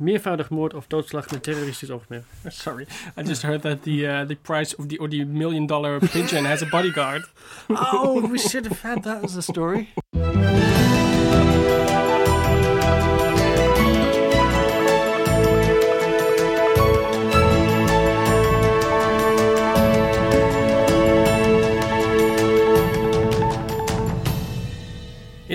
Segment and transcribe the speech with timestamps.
[0.00, 2.24] Meervoudig moord of doodslag met terroristisch oogmerk.
[2.48, 6.00] Sorry, I just heard that the uh, the price of the or the million dollar
[6.00, 7.22] pigeon has a bodyguard.
[7.68, 9.88] oh, we should have had that as a story.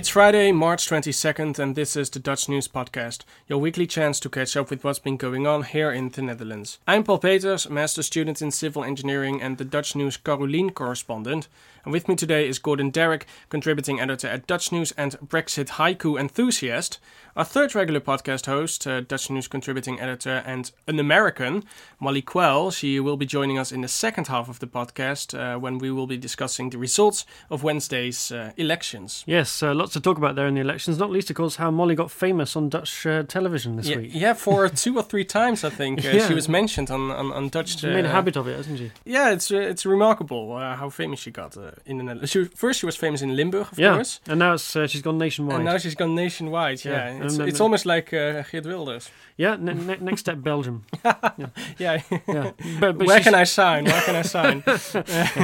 [0.06, 4.30] It's Friday, March 22nd, and this is the Dutch News Podcast, your weekly chance to
[4.30, 6.78] catch up with what's been going on here in the Netherlands.
[6.88, 11.48] I'm Paul Peters, master student in civil engineering and the Dutch News Carolien correspondent.
[11.84, 16.20] And with me today is Gordon Darroch, contributing editor at Dutch News and Brexit haiku
[16.20, 17.00] enthusiast.
[17.36, 21.64] Our third regular podcast host, uh, Dutch News contributing editor and an American,
[22.00, 22.71] Molly Quell.
[22.71, 25.92] She will be joining us in the second half of the podcast uh, when we
[25.92, 29.24] will be discussing the results of Wednesday's uh, elections.
[29.28, 31.72] Yes, uh, lots to talk about there in the elections, not least, of course, how
[31.72, 34.12] Molly got famous on Dutch uh, television this yeah, week.
[34.14, 36.06] Yeah, for two or three times, I think.
[36.06, 36.28] Uh, Yeah.
[36.28, 37.80] She was mentioned on, on, on Dutch.
[37.80, 38.92] She made a habit of it, hasn't she?
[39.06, 42.32] Yeah, it's uh, it's remarkable uh, how famous she got uh, in the Netherlands.
[42.32, 44.20] She, first, she was famous in Limburg, of yeah, course.
[44.28, 45.56] and now it's, uh, she's gone nationwide.
[45.56, 46.84] And now she's gone nationwide.
[46.86, 49.09] Yeah, Yeah, it's, it's almost like uh, Geert Wilders.
[49.38, 50.84] yeah, ne- ne- next step, Belgium.
[51.78, 53.86] Yeah, Yeah, but, but where can I sign?
[53.86, 54.62] Where can I sign?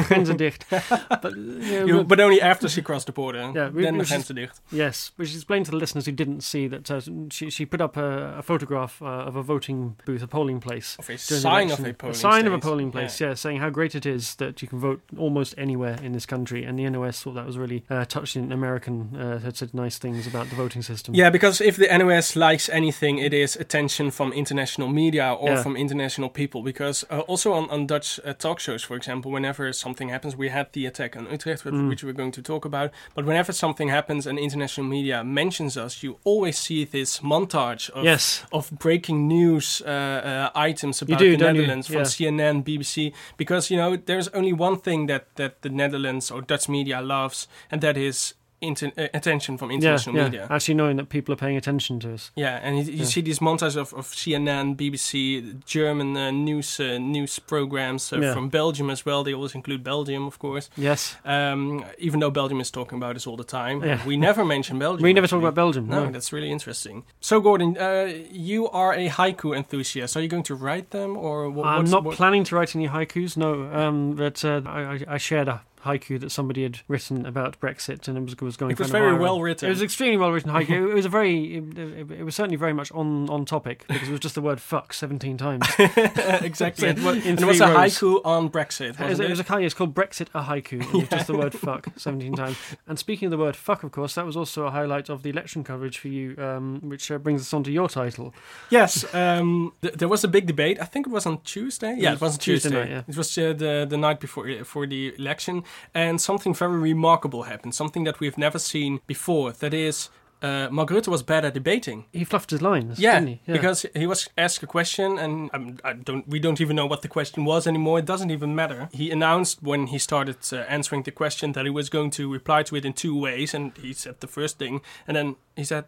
[0.07, 0.65] Grenzen dicht.
[0.69, 3.51] But, yeah, You- but- only after she crossed the border.
[3.55, 4.40] Yeah, we- then the grenzen dicht.
[4.71, 7.81] Yes, but she explained to the listeners who didn't see that uh, she she put
[7.81, 10.95] up a, a photograph uh, of a voting booth, a polling place.
[10.99, 13.33] Of a sign of a polling sign of a polling place, yeah.
[13.33, 16.63] saying how great it is that you can vote almost anywhere in this country.
[16.63, 18.51] And the NOS thought that was really uh, touching.
[18.51, 21.15] American uh, had said nice things about the voting system.
[21.15, 25.63] Yeah, because if the NOS likes anything, it is attention from international media or Yeah.
[25.63, 26.61] from international people.
[26.63, 30.49] Because uh, also on, on Dutch uh, talk shows, for example, whenever something happens, we
[30.49, 31.87] had the attack on Utrecht, which, Mm.
[31.89, 32.91] which we're going to talk about.
[33.15, 38.03] But whenever something happens and international media mentions us, you always see this montage of,
[38.03, 38.43] Yes.
[38.51, 41.61] of breaking news uh, uh, items about do, the don't you?
[41.61, 42.03] Netherlands from Yeah.
[42.03, 43.13] CNN, BBC.
[43.37, 47.47] Because, you know, there's only one thing that, that the Netherlands or Dutch media loves,
[47.71, 50.23] and that is inter- uh, attention from Yeah, international yeah.
[50.23, 50.47] media.
[50.49, 52.31] Actually, knowing that people are paying attention to us.
[52.35, 53.05] Yeah, and you, you Yeah.
[53.05, 58.33] see these montages of, of CNN, BBC, German uh, news uh, news programs uh, Yeah.
[58.33, 59.23] from Belgium as well.
[59.23, 60.69] They always include Belgium, of course.
[60.77, 61.15] Yes.
[61.25, 63.99] Um, even though Belgium is talking about us all the time, Yeah.
[64.05, 65.03] we never mention Belgium.
[65.03, 65.87] We never talk about Belgium.
[65.87, 66.11] No, No.
[66.11, 67.03] that's really interesting.
[67.19, 70.15] So, Gordon, uh, you are a haiku enthusiast.
[70.15, 72.87] Are you going to write them, or what, I'm not what- planning to write any
[72.87, 73.51] haikus, no.
[73.73, 78.07] Um, but uh, I, I- I shared a haiku that somebody had written about Brexit,
[78.07, 78.71] and it was, was going.
[78.71, 79.67] It was very well written.
[79.67, 80.89] It was extremely well written haiku.
[80.91, 84.07] it was a very, it, it- it was certainly very much on on topic because
[84.07, 85.65] it was just the word "fuck" seventeen times.
[85.79, 86.87] exactly.
[86.89, 88.91] In it was, and it was a haiku on Brexit.
[88.91, 89.63] It was, wasn't it was a haiku.
[89.65, 90.81] It's called Brexit a haiku.
[90.81, 92.57] It was just the word "fuck" seventeen times.
[92.87, 95.29] And speaking of the word "fuck," of course, that was also a highlight of the
[95.29, 98.33] election coverage for you, um, which uh, brings us on to your title.
[98.69, 100.79] Yes, um, th- there was a big debate.
[100.81, 101.95] I think it was on Tuesday.
[101.97, 102.79] Yeah, was it was on Tuesday Tuesday.
[102.79, 103.03] night, yeah.
[103.07, 105.63] It was uh, the the night before uh, for the election,
[105.93, 107.75] and something very remarkable happened.
[107.75, 109.51] Something that we've never seen before.
[109.51, 110.09] That is,
[110.41, 110.69] uh,
[111.07, 112.05] was bad at debating.
[112.11, 113.53] He fluffed his lines, Yeah, didn't he?
[113.53, 116.27] because he was asked a question, and um, I don't.
[116.27, 117.99] We don't even know what the question was anymore.
[117.99, 118.89] It doesn't even matter.
[118.91, 122.63] He announced when he started uh, answering the question that he was going to reply
[122.63, 125.85] to it in two ways, and he said the first thing, and then he said,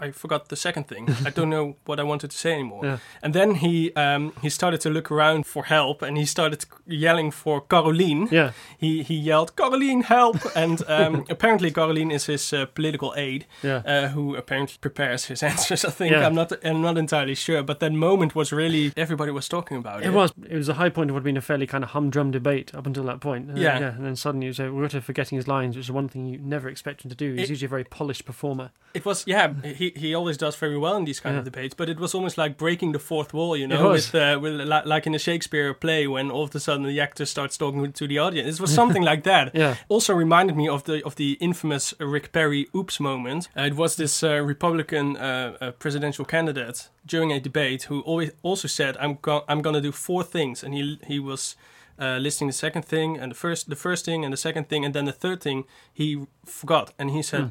[0.00, 1.08] "I, forgot the second thing.
[1.24, 2.98] I don't know what I wanted to say anymore." Yeah.
[3.22, 7.30] And then he um, he started to look around for help, and he started yelling
[7.32, 8.28] for Caroline.
[8.30, 8.50] Yeah.
[8.78, 13.82] He he yelled, "Caroline, help!" and um, apparently Caroline is his uh, political aide Yeah.
[13.86, 15.84] uh, who apparently prepares his answers.
[15.84, 16.26] I think Yeah.
[16.26, 20.02] I'm not I'm not entirely sure, but that moment was really everybody was talking about
[20.02, 20.06] it.
[20.06, 20.32] It was.
[20.50, 22.74] It was a high point of what had been a fairly kind of humdrum debate
[22.74, 23.50] up until that point.
[23.50, 23.80] Uh, Yeah.
[23.80, 23.94] yeah.
[23.96, 27.04] And then suddenly, so Rutte forgetting his lines, which is one thing you never expect
[27.04, 27.32] him to do.
[27.34, 28.70] He's It- usually a very polished performer.
[28.94, 29.52] It was yeah.
[29.64, 32.36] He he always does very well in these kind of debates, but it was almost
[32.38, 33.56] like breaking the fourth wall.
[33.56, 36.86] You know, with uh, with like in a Shakespeare play when all of a sudden
[36.86, 38.58] the actor starts talking to the audience.
[38.58, 39.54] It was something like that.
[39.54, 39.74] Yeah.
[39.88, 43.48] Also reminded me of the of the infamous Rick Perry "oops" moment.
[43.56, 48.30] Uh, it was this uh, Republican uh, uh, presidential candidate during a debate who always
[48.42, 51.56] also said, "I'm go- I'm gonna do four things," and he he was.
[51.98, 54.84] Uh, listing the second thing and the first the first thing and the second thing
[54.84, 55.64] and then the third thing
[55.94, 57.48] he forgot and he said Hmm.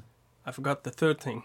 [0.50, 1.42] I forgot the third thing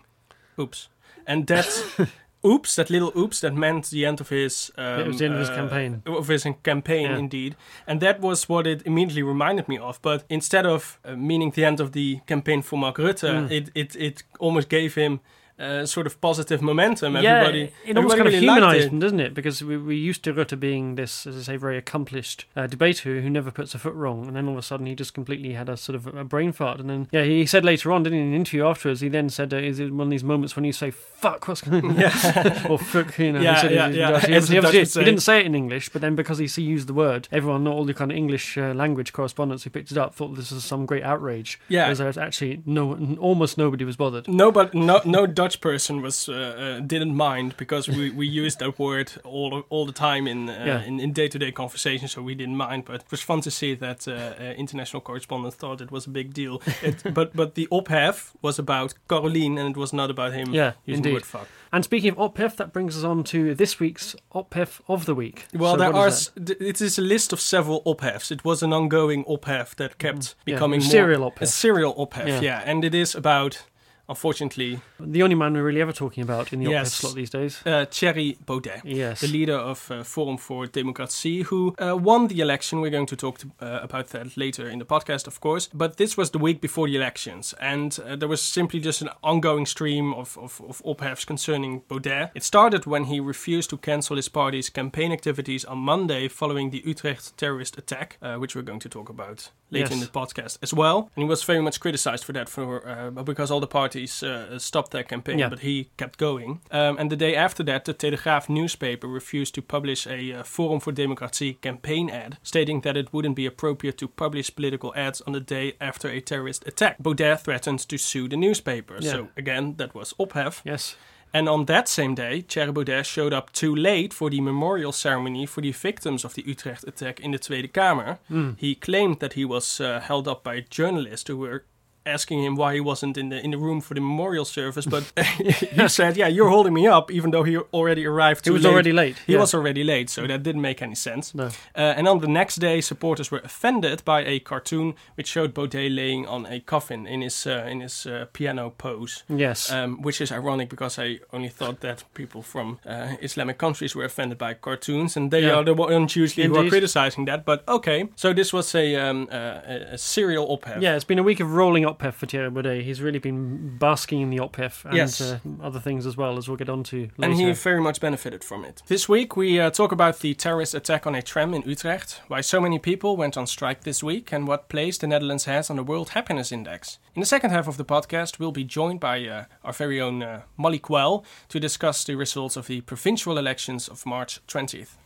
[0.61, 0.89] oops
[1.27, 1.69] and that
[2.45, 5.35] oops that little oops that meant the end of his um, it was the end
[5.35, 6.03] of his uh, campaign.
[6.07, 7.19] of his campaign Yeah.
[7.19, 7.55] indeed
[7.87, 11.65] and that was what it immediately reminded me of but instead of uh, meaning the
[11.65, 13.51] end of the campaign for Mark Rutte Mm.
[13.51, 15.21] it, it, it almost gave him
[15.61, 17.17] uh, sort of positive momentum.
[17.17, 18.93] Everybody, yeah, it almost everybody kind of really liked humanized it.
[18.93, 19.35] him, doesn't it?
[19.35, 23.21] Because we, we used to Rutte being this, as I say, very accomplished uh, debater
[23.21, 25.53] who never puts a foot wrong, and then all of a sudden he just completely
[25.55, 26.81] had a sort of a brain fart.
[26.81, 29.29] And then, yeah, he said later on, didn't he, in an interview afterwards, he then
[29.29, 31.97] said, uh, "Is it one of these moments when you say fuck, what's going on?"
[31.99, 32.67] Yeah.
[32.71, 33.41] or fuck, you know.
[33.41, 36.01] Yeah, he, said yeah, yeah, He obviously- obviously- he didn't say it in English, but
[36.03, 38.73] then because he he used the word, everyone, not all the kind of English uh,
[38.75, 41.59] language correspondents who picked it up, thought this was some great outrage.
[41.69, 41.91] Yeah.
[41.93, 44.29] Whereas actually no, almost nobody was bothered.
[44.29, 48.59] No, but no, no Dutch person was uh, uh, didn't mind because we, we used
[48.59, 50.83] that word all all the time in uh, Yeah.
[50.89, 52.85] in, in day to day conversation, so we didn't mind.
[52.85, 56.33] But it was fun to see that uh, international correspondents thought it was a big
[56.35, 56.61] deal.
[56.83, 60.73] It, but but the ophef was about Caroline, and it was not about him Yeah,
[60.87, 61.13] using the indeed.
[61.13, 61.47] word fuck.
[61.73, 65.47] And speaking of Ophef, that brings us on to this week's Ophef of the week.
[65.55, 66.09] Well, So there are.
[66.09, 66.31] is
[66.61, 68.31] It is a list of several ophefs.
[68.33, 70.35] It was an ongoing ophef that kept Mm.
[70.47, 72.27] Yeah, becoming a more serial a serial ophef.
[72.27, 72.41] Yeah.
[72.43, 72.71] Yeah.
[72.71, 73.63] and it is about,
[74.11, 74.81] unfortunately.
[74.99, 76.93] The only man we're really ever talking about in the Yes.
[76.93, 77.63] Slot these days.
[77.67, 78.83] uh, Thierry Baudet.
[78.85, 79.21] Yes.
[79.21, 82.81] the leader of uh, Forum for Democratie, who uh, won the election.
[82.81, 85.69] We're going to talk to, uh, about that later in the podcast, of course.
[85.73, 89.11] But this was the week before the elections, and uh, there was simply just an
[89.23, 92.31] ongoing stream of, of, of ophefs concerning Baudet.
[92.35, 96.83] It started when he refused to cancel his party's campaign activities on Monday following the
[96.85, 100.09] Utrecht terrorist attack, uh, which we're going to talk about later in Yes.
[100.09, 101.11] the podcast as well.
[101.17, 104.59] And he was very much criticized for that, for uh, because all the parties uh,
[104.59, 105.49] stopped their campaign, Yeah.
[105.51, 106.61] but he kept going.
[106.71, 110.81] Um, and the day after that, the Telegraaf newspaper refused to publish a uh, Forum
[110.81, 115.33] for Democratie campaign ad, stating that it wouldn't be appropriate to publish political ads on
[115.33, 116.97] the day after a terrorist attack.
[116.99, 118.97] Baudet threatened to sue the newspaper.
[119.01, 119.11] Yeah.
[119.13, 120.61] So again, that was ophef.
[120.65, 120.97] Yes.
[121.33, 125.47] And on that same day, Thierry Baudet showed up too late for the memorial ceremony
[125.47, 128.19] for the victims of the Utrecht attack in the Tweede Kamer.
[128.29, 128.53] Hmm.
[128.57, 131.65] He claimed that he was uh, held up by journalists who were
[132.11, 134.87] asking him why he wasn't in the in the room for the memorial service.
[134.87, 135.05] But
[135.77, 138.45] he said, "Yeah, you're holding me up," even though he already arrived.
[138.45, 138.73] He was late.
[138.73, 139.17] already late.
[139.27, 139.41] He yeah.
[139.41, 141.35] was already late, so that didn't make any sense.
[141.35, 141.47] No.
[141.77, 145.91] Uh, and on the next day, supporters were offended by a cartoon which showed Baudet
[145.91, 149.25] laying on a coffin in his uh, in his uh, piano pose.
[149.29, 149.71] Yes.
[149.73, 154.05] Um, which is ironic because I only thought that people from uh, Islamic countries were
[154.05, 155.57] offended by cartoons, and they Yeah.
[155.57, 157.45] are the ones usually who are criticizing that.
[157.45, 160.81] But okay, so this was a um, uh, a, serial ophef.
[160.83, 162.83] yeah, it's been a week of rolling Ophef for Thierry Baudet.
[162.83, 165.21] He's really been basking in the Ophef and Yes.
[165.21, 167.33] uh, other things as well, as we'll get on to later.
[167.33, 168.83] And he very much benefited from it.
[168.87, 172.41] This week, we uh, talk about the terrorist attack on a tram in Utrecht, why
[172.41, 175.77] so many people went on strike this week, and what place the Netherlands has on
[175.77, 176.99] the World Happiness Index.
[177.15, 180.23] In the second half of the podcast, we'll be joined by uh, our very own
[180.23, 184.97] uh, Molly Quell to discuss the results of the provincial elections of March 20th.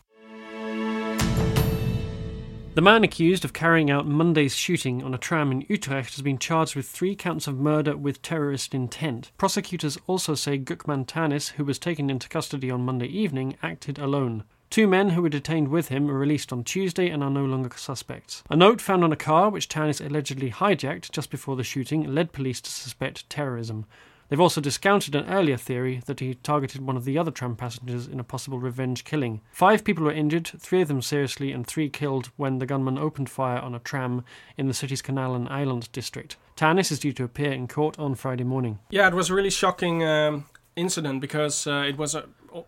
[2.75, 6.41] The man accused of carrying out Monday's shooting on a tram in Utrecht has been
[6.41, 9.31] charged with three counts of murder with terrorist intent.
[9.39, 14.43] Prosecutors also say Gökmen Tanis, who was taken into custody on Monday evening, acted alone.
[14.71, 17.71] Two men who were detained with him were released on Tuesday and are no longer
[17.77, 18.43] suspects.
[18.51, 22.33] A note found on a car, which Tanis allegedly hijacked just before the shooting, led
[22.33, 23.87] police to suspect terrorism.
[24.29, 28.07] They've also discounted an earlier theory that he targeted one of the other tram passengers
[28.07, 29.41] in a possible revenge killing.
[29.53, 33.31] Five people were injured, three of them seriously, and three killed when the gunman opened
[33.31, 34.25] fire on a tram
[34.57, 36.37] in the city's Kanaleneiland district.
[36.57, 38.79] Tanis is due to appear in court on Friday morning.
[38.91, 42.25] Yeah, it was a really shocking um, incident because uh, it was a,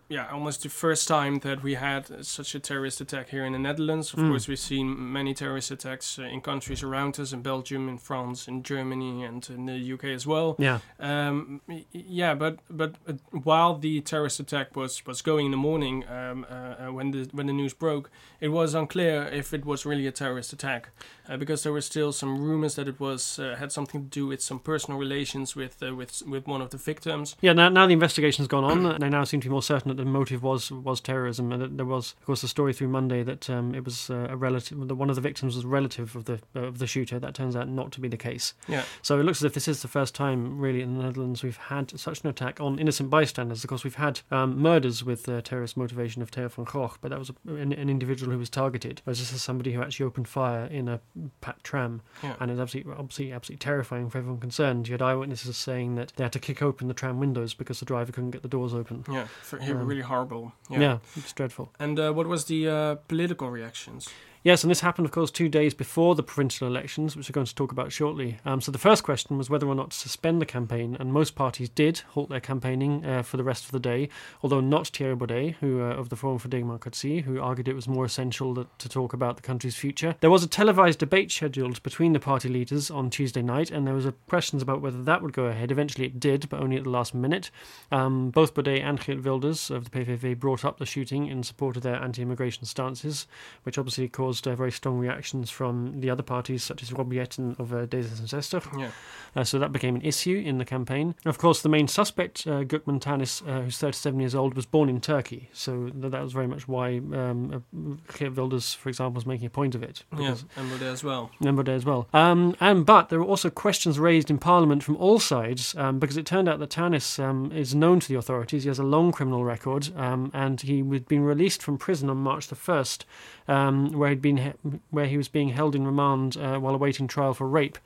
[0.09, 3.59] yeah almost the first time that we had such a terrorist attack here in the
[3.59, 4.13] Netherlands.
[4.13, 4.29] Of Mm.
[4.29, 8.47] course, we've seen many terrorist attacks uh, in countries around us, in Belgium, in France,
[8.47, 10.55] in Germany, and in the UK as well.
[10.59, 11.61] Yeah, Um,
[11.91, 13.13] yeah, but but uh,
[13.43, 16.53] while the terrorist attack was, was going in the morning, um, uh,
[16.87, 18.09] uh, when the when the news broke,
[18.41, 20.89] it was unclear if it was really a terrorist attack,
[21.29, 24.27] uh, because there were still some rumors that it was uh, had something to do
[24.27, 27.35] with some personal relations with uh, with with one of the victims.
[27.41, 27.53] yeah.
[27.53, 29.97] Now, now the investigation's gone on, and they now seem to be more certain that
[29.97, 31.51] the motive was was terrorism.
[31.51, 34.27] And that there was, of course, a story through Monday that um, it was uh,
[34.29, 34.87] a relative.
[34.87, 37.19] That one of the victims was a relative of the of the shooter.
[37.19, 38.53] That turns out not to be the case.
[38.67, 38.83] Yeah.
[39.01, 41.57] So it looks as if this is the first time, really, in the Netherlands we've
[41.57, 43.63] had such an attack on innocent bystanders.
[43.63, 47.09] Of course, we've had um, murders with uh, terrorist motivation of Theo van Gogh, but
[47.11, 49.01] that was a, an, an individual who was targeted.
[49.03, 50.99] Whereas this is somebody who actually opened fire in a
[51.41, 52.35] pat tram, Yeah.
[52.39, 54.87] and it's absolutely, absolutely, absolutely terrifying for everyone concerned.
[54.87, 57.85] You had eyewitnesses saying that they had to kick open the tram windows because the
[57.85, 59.03] driver couldn't get the doors open.
[59.11, 59.27] Yeah,
[59.75, 60.53] really horrible.
[60.69, 61.69] Yeah, it's dreadful.
[61.79, 64.09] And uh, what was the uh, political reactions?
[64.47, 67.45] Yes, and this happened, of course, two days before the provincial elections, which we're going
[67.45, 68.37] to talk about shortly.
[68.45, 71.35] Um, so the first question was whether or not to suspend the campaign, and most
[71.35, 74.07] parties did halt their campaigning uh, for the rest of the day,
[74.41, 77.89] although not Thierry Baudet, who uh, of the Forum for Democracy, who argued it was
[77.89, 80.15] more essential that, to talk about the country's future.
[80.21, 83.95] There was a televised debate scheduled between the party leaders on Tuesday night, and there
[83.95, 85.73] was questions about whether that would go ahead.
[85.73, 87.51] Eventually, it did, but only at the last minute.
[87.91, 91.75] Um, both Baudet and Geert Wilders of the PVV brought up the shooting in support
[91.75, 93.27] of their anti-immigration stances,
[93.63, 97.57] which obviously caused uh, very strong reactions from the other parties, such as Rob Jetten
[97.59, 98.79] of uh, D66.
[98.79, 98.91] Yeah.
[99.35, 101.15] Uh, so that became an issue in the campaign.
[101.25, 104.89] Of course, the main suspect, uh, Gökmen Tanis, uh, who's 37 years old, was born
[104.89, 105.49] in Turkey.
[105.53, 109.49] So th- that was very much why um, uh, Wilders, for example, was making a
[109.49, 110.03] point of it.
[110.17, 111.31] Yeah, and Baudet as well.
[111.39, 112.07] And as well.
[112.13, 116.17] Um, and but there were also questions raised in Parliament from all sides um, because
[116.17, 118.63] it turned out that Tanis um, is known to the authorities.
[118.63, 122.17] He has a long criminal record, um, and he had been released from prison on
[122.17, 123.05] March the first,
[123.47, 127.07] um, where he'd been he- where he was being held in remand uh, while awaiting
[127.07, 127.77] trial for rape.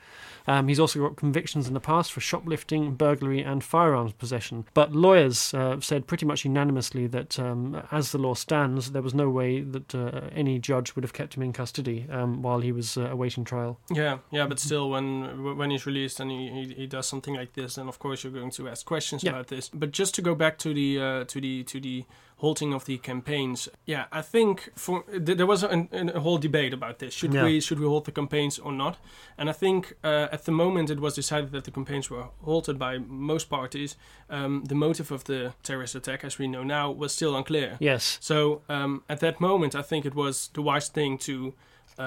[0.47, 4.65] Um, he's also got convictions in the past for shoplifting, burglary, and firearms possession.
[4.73, 9.13] But lawyers uh, said pretty much unanimously that, um, as the law stands, there was
[9.13, 12.71] no way that uh, any judge would have kept him in custody um, while he
[12.71, 13.77] was uh, awaiting trial.
[13.91, 17.53] Yeah, yeah, but still, when when he's released and he, he, he does something like
[17.53, 19.31] this, then of course you're going to ask questions Yeah.
[19.31, 19.69] about this.
[19.69, 22.05] But just to go back to the uh, to the to the
[22.41, 26.73] halting of the campaigns, yeah, I think for th- there was a, a whole debate
[26.73, 27.13] about this.
[27.13, 27.45] Should Yeah.
[27.45, 28.97] we should we halt the campaigns or not?
[29.37, 32.77] And I think uh, at the moment it was decided that the campaigns were halted
[32.77, 33.95] by most parties.
[34.29, 37.77] Um, the motive of the terrorist attack, as we know now, was still unclear.
[37.79, 38.17] Yes.
[38.21, 41.53] So um, at that moment, I think it was the wise thing to
[41.99, 42.03] uh,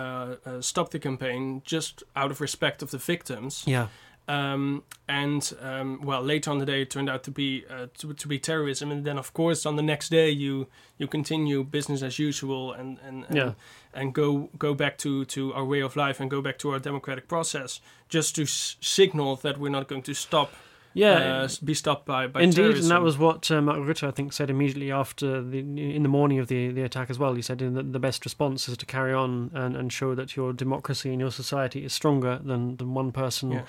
[0.47, 3.63] uh, stop the campaign just out of respect of the victims.
[3.67, 3.87] Yeah.
[4.27, 8.15] Um, and um, well, later on the day, it turned out to be uh, to,
[8.15, 8.91] to be terrorism.
[8.91, 10.67] And then, of course, on the next day, you
[10.97, 13.53] you continue business as usual and and and, Yeah.
[13.93, 16.79] and go go back to to our way of life and go back to our
[16.79, 20.53] democratic process, just to s- signal that we're not going to stop.
[20.95, 21.43] Yeah.
[21.43, 22.83] uh, be stopped by by Indeed, terrorism.
[22.85, 26.09] and that was what uh, Mark Rutte, I think, said immediately after the in the
[26.09, 27.35] morning of the, the attack as well.
[27.35, 30.53] He said that the best response is to carry on and, and show that your
[30.53, 33.63] democracy and your society is stronger than, than one person, Yeah.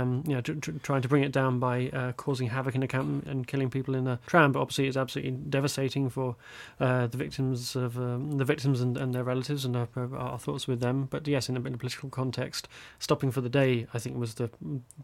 [0.00, 2.80] um, you know, tr- tr- trying to bring it down by uh, causing havoc in
[2.80, 4.52] the camp and killing people in the tram.
[4.52, 6.36] But obviously, it's absolutely devastating for
[6.80, 10.66] uh, the victims of um, the victims and, and their relatives, and our, our thoughts
[10.66, 11.08] with them.
[11.10, 12.68] But yes, in a, in a political context,
[12.98, 14.48] stopping for the day, I think, was the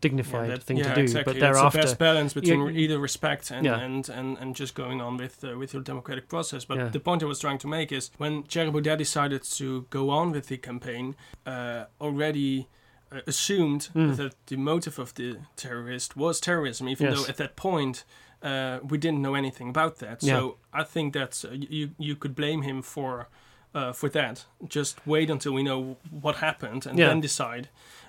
[0.01, 1.01] dignified Yeah, that- thing yeah, to do.
[1.03, 1.35] Exactly.
[1.35, 2.81] But That's thereafter, the best balance between Yeah.
[2.83, 3.79] either respect and, Yeah.
[3.85, 6.65] and, and, and just going on with uh, with your democratic process.
[6.65, 6.89] But Yeah.
[6.89, 10.33] the point I was trying to make is when Thierry Baudet decided to go on
[10.33, 11.15] with the campaign,
[11.47, 12.67] uh, already
[13.13, 14.17] uh, assumed Mm.
[14.17, 17.17] that the motive of the terrorist was terrorism, even Yes.
[17.17, 18.05] though at that point.
[18.43, 22.35] Uh, we didn't know anything about that, so I think that uh, you you could
[22.35, 23.29] blame him for
[23.75, 24.45] uh, for that.
[24.69, 27.09] Just wait until we know what happened and Yeah.
[27.09, 27.69] then decide.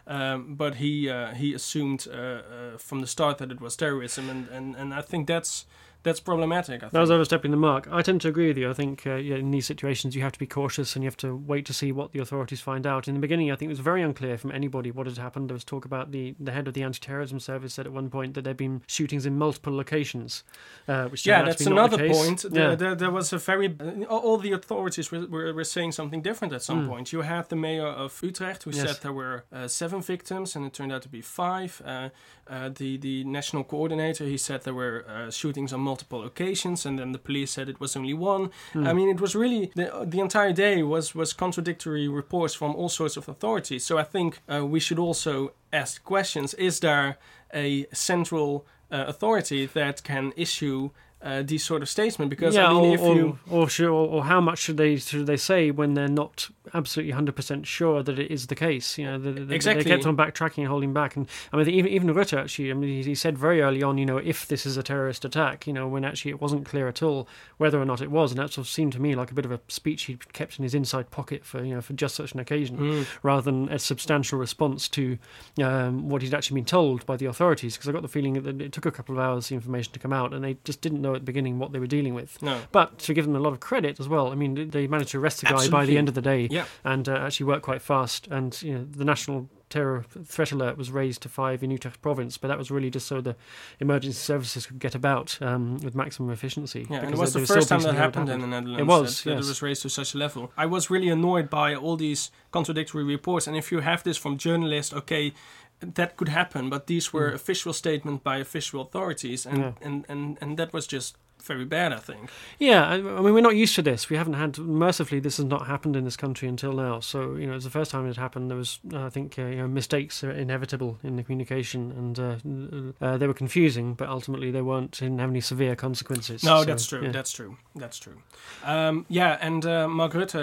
[0.10, 4.30] Um, but he uh, he assumed uh, uh, from the start that it was terrorism,
[4.30, 5.66] and, and, and I think that's
[6.04, 6.78] that's problematic.
[6.78, 6.92] I think.
[6.94, 7.88] That was overstepping the mark.
[7.92, 8.70] I tend to agree with you.
[8.70, 11.18] I think uh, yeah, in these situations you have to be cautious and you have
[11.18, 13.08] to wait to see what the authorities find out.
[13.08, 15.50] In the beginning, I think it was very unclear from anybody what had happened.
[15.50, 18.34] There was talk about the, the head of the anti-terrorism service said at one point
[18.36, 20.44] that there'd been shootings in multiple locations,
[20.88, 22.46] uh, which yeah, that's not the another point.
[22.52, 22.76] Yeah.
[22.76, 23.76] There, there, was a very
[24.10, 26.90] all the authorities were, were, were saying something different at some Mm.
[26.90, 27.12] point.
[27.12, 28.82] You had the mayor of Utrecht who Yes.
[28.88, 31.82] said there were uh, seven victims, and it turned out to be five.
[31.84, 32.10] Uh,
[32.50, 37.00] uh, the the national coordinator he said there were uh, shootings on multiple occasions, and
[37.00, 38.52] then the police said it was only one.
[38.74, 38.88] Hmm.
[38.88, 42.90] I mean, it was really the the entire day was was contradictory reports from all
[42.90, 43.86] sorts of authorities.
[43.86, 47.18] So I think uh, we should also ask questions: Is there
[47.54, 52.30] a central uh, authority that can issue uh, these sort of statements?
[52.30, 54.78] Because yeah, I mean, or, if or, you or, should, or, or how much should
[54.78, 58.56] they should they say when they're not absolutely hundred percent sure that it is the
[58.56, 58.98] case?
[58.98, 59.84] You know, the, the, Exactly.
[59.84, 61.16] they kept on backtracking and holding back.
[61.16, 63.98] And I mean, even even Rutte actually, I mean, he, he said very early on,
[63.98, 66.88] you know, if this is a terrorist attack, you know, when actually it wasn't clear
[66.88, 69.32] at all whether or not it was, and that sort of seemed to me like
[69.32, 71.94] a bit of a speech he kept in his inside pocket for you know for
[71.94, 73.08] just such an occasion Mm.
[73.24, 75.18] rather than a substantial response to
[75.64, 77.76] um, what he'd actually been told by the authorities.
[77.76, 80.00] Because I got the feeling that it took a couple of hours the information to
[80.00, 82.42] come out, and they just didn't know at the beginning what they were dealing with.
[82.42, 85.12] no, But to give them a lot of credit as well, I mean, they managed
[85.12, 87.64] to arrest the guy by the end of the day yeah, and uh, actually work
[87.64, 88.28] quite fast.
[88.28, 92.38] And you know, the national terror threat alert was raised to five in Utrecht province,
[92.38, 93.36] but that was really just so the
[93.80, 96.88] emergency services could get about um, with maximum efficiency.
[96.90, 98.48] yeah, and it was the first time that happened it in the.
[98.48, 98.82] Netherlands.
[98.82, 100.52] It was, that, that it was raised to such a level.
[100.56, 104.38] I was really annoyed by all these contradictory reports, and if you have this from
[104.38, 105.34] journalists, okay.
[105.80, 107.36] That could happen, but these were Mm.
[107.36, 109.72] official statements by official authorities, and, Yeah.
[109.82, 111.18] and, and, and that was just
[111.48, 111.94] very bad.
[111.94, 112.30] I think.
[112.60, 114.10] Yeah, I, I mean, we're not used to this.
[114.10, 117.00] We haven't had, mercifully, this has not happened in this country until now.
[117.00, 118.50] So, you know, it's the first time it happened.
[118.50, 122.20] There was, uh, I think, uh, you know, mistakes are inevitable in the communication, and
[122.20, 126.44] uh, uh, they were confusing, but ultimately they weren't, didn't have any severe consequences.
[126.44, 127.04] No, So, that's true.
[127.04, 127.12] yeah.
[127.12, 127.58] That's true.
[127.76, 128.22] That's true.
[128.64, 129.88] Um, yeah, and uh,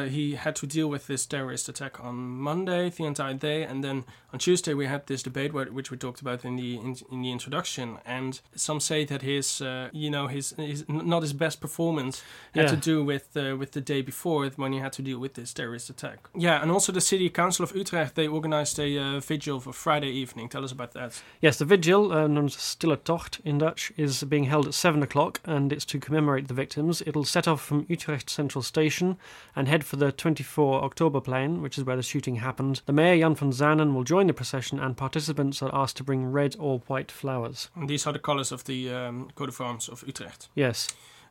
[0.08, 4.04] he had to deal with this terrorist attack on Monday, the entire day, and then
[4.32, 7.30] on Tuesday we had this debate which we talked about in the in, in the
[7.30, 7.98] introduction.
[8.04, 12.22] And some say that his, uh, you know, his, his not his best performance
[12.54, 15.34] had to do with uh, with the day before when he had to deal with
[15.34, 16.28] this terrorist attack.
[16.36, 20.10] Yeah, and also the city council of Utrecht they organized a uh, vigil for Friday
[20.10, 20.48] evening.
[20.48, 21.22] Tell us about that.
[21.40, 25.02] Yes, the vigil, uh, known as Stille Tocht in Dutch, is being held at 7
[25.02, 27.02] o'clock and it's to commemorate the victims.
[27.06, 29.16] It'll set off from Utrecht Central Station
[29.56, 32.82] and head for the 24 October Oktoberplein, which is where the shooting happened.
[32.86, 36.26] The mayor, Jan van Zanen, will join the procession and participants are asked to bring
[36.26, 37.68] red or white flowers.
[37.74, 40.48] And these are the colors of the um, coat of arms of Utrecht.
[40.54, 40.73] Yes,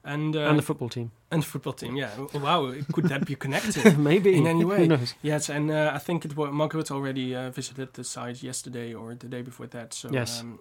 [0.05, 1.11] And, uh, and the football team.
[1.31, 2.09] and the football team, yeah.
[2.33, 3.97] Wow, could that be connected?
[4.09, 4.35] Maybe.
[4.35, 4.79] in any way.
[4.79, 5.13] Who knows?
[5.21, 9.15] yes, and uh, I think it was Margaret already uh, visited the site yesterday or
[9.15, 9.93] the day before that.
[9.93, 10.41] So Yes.
[10.41, 10.59] Um,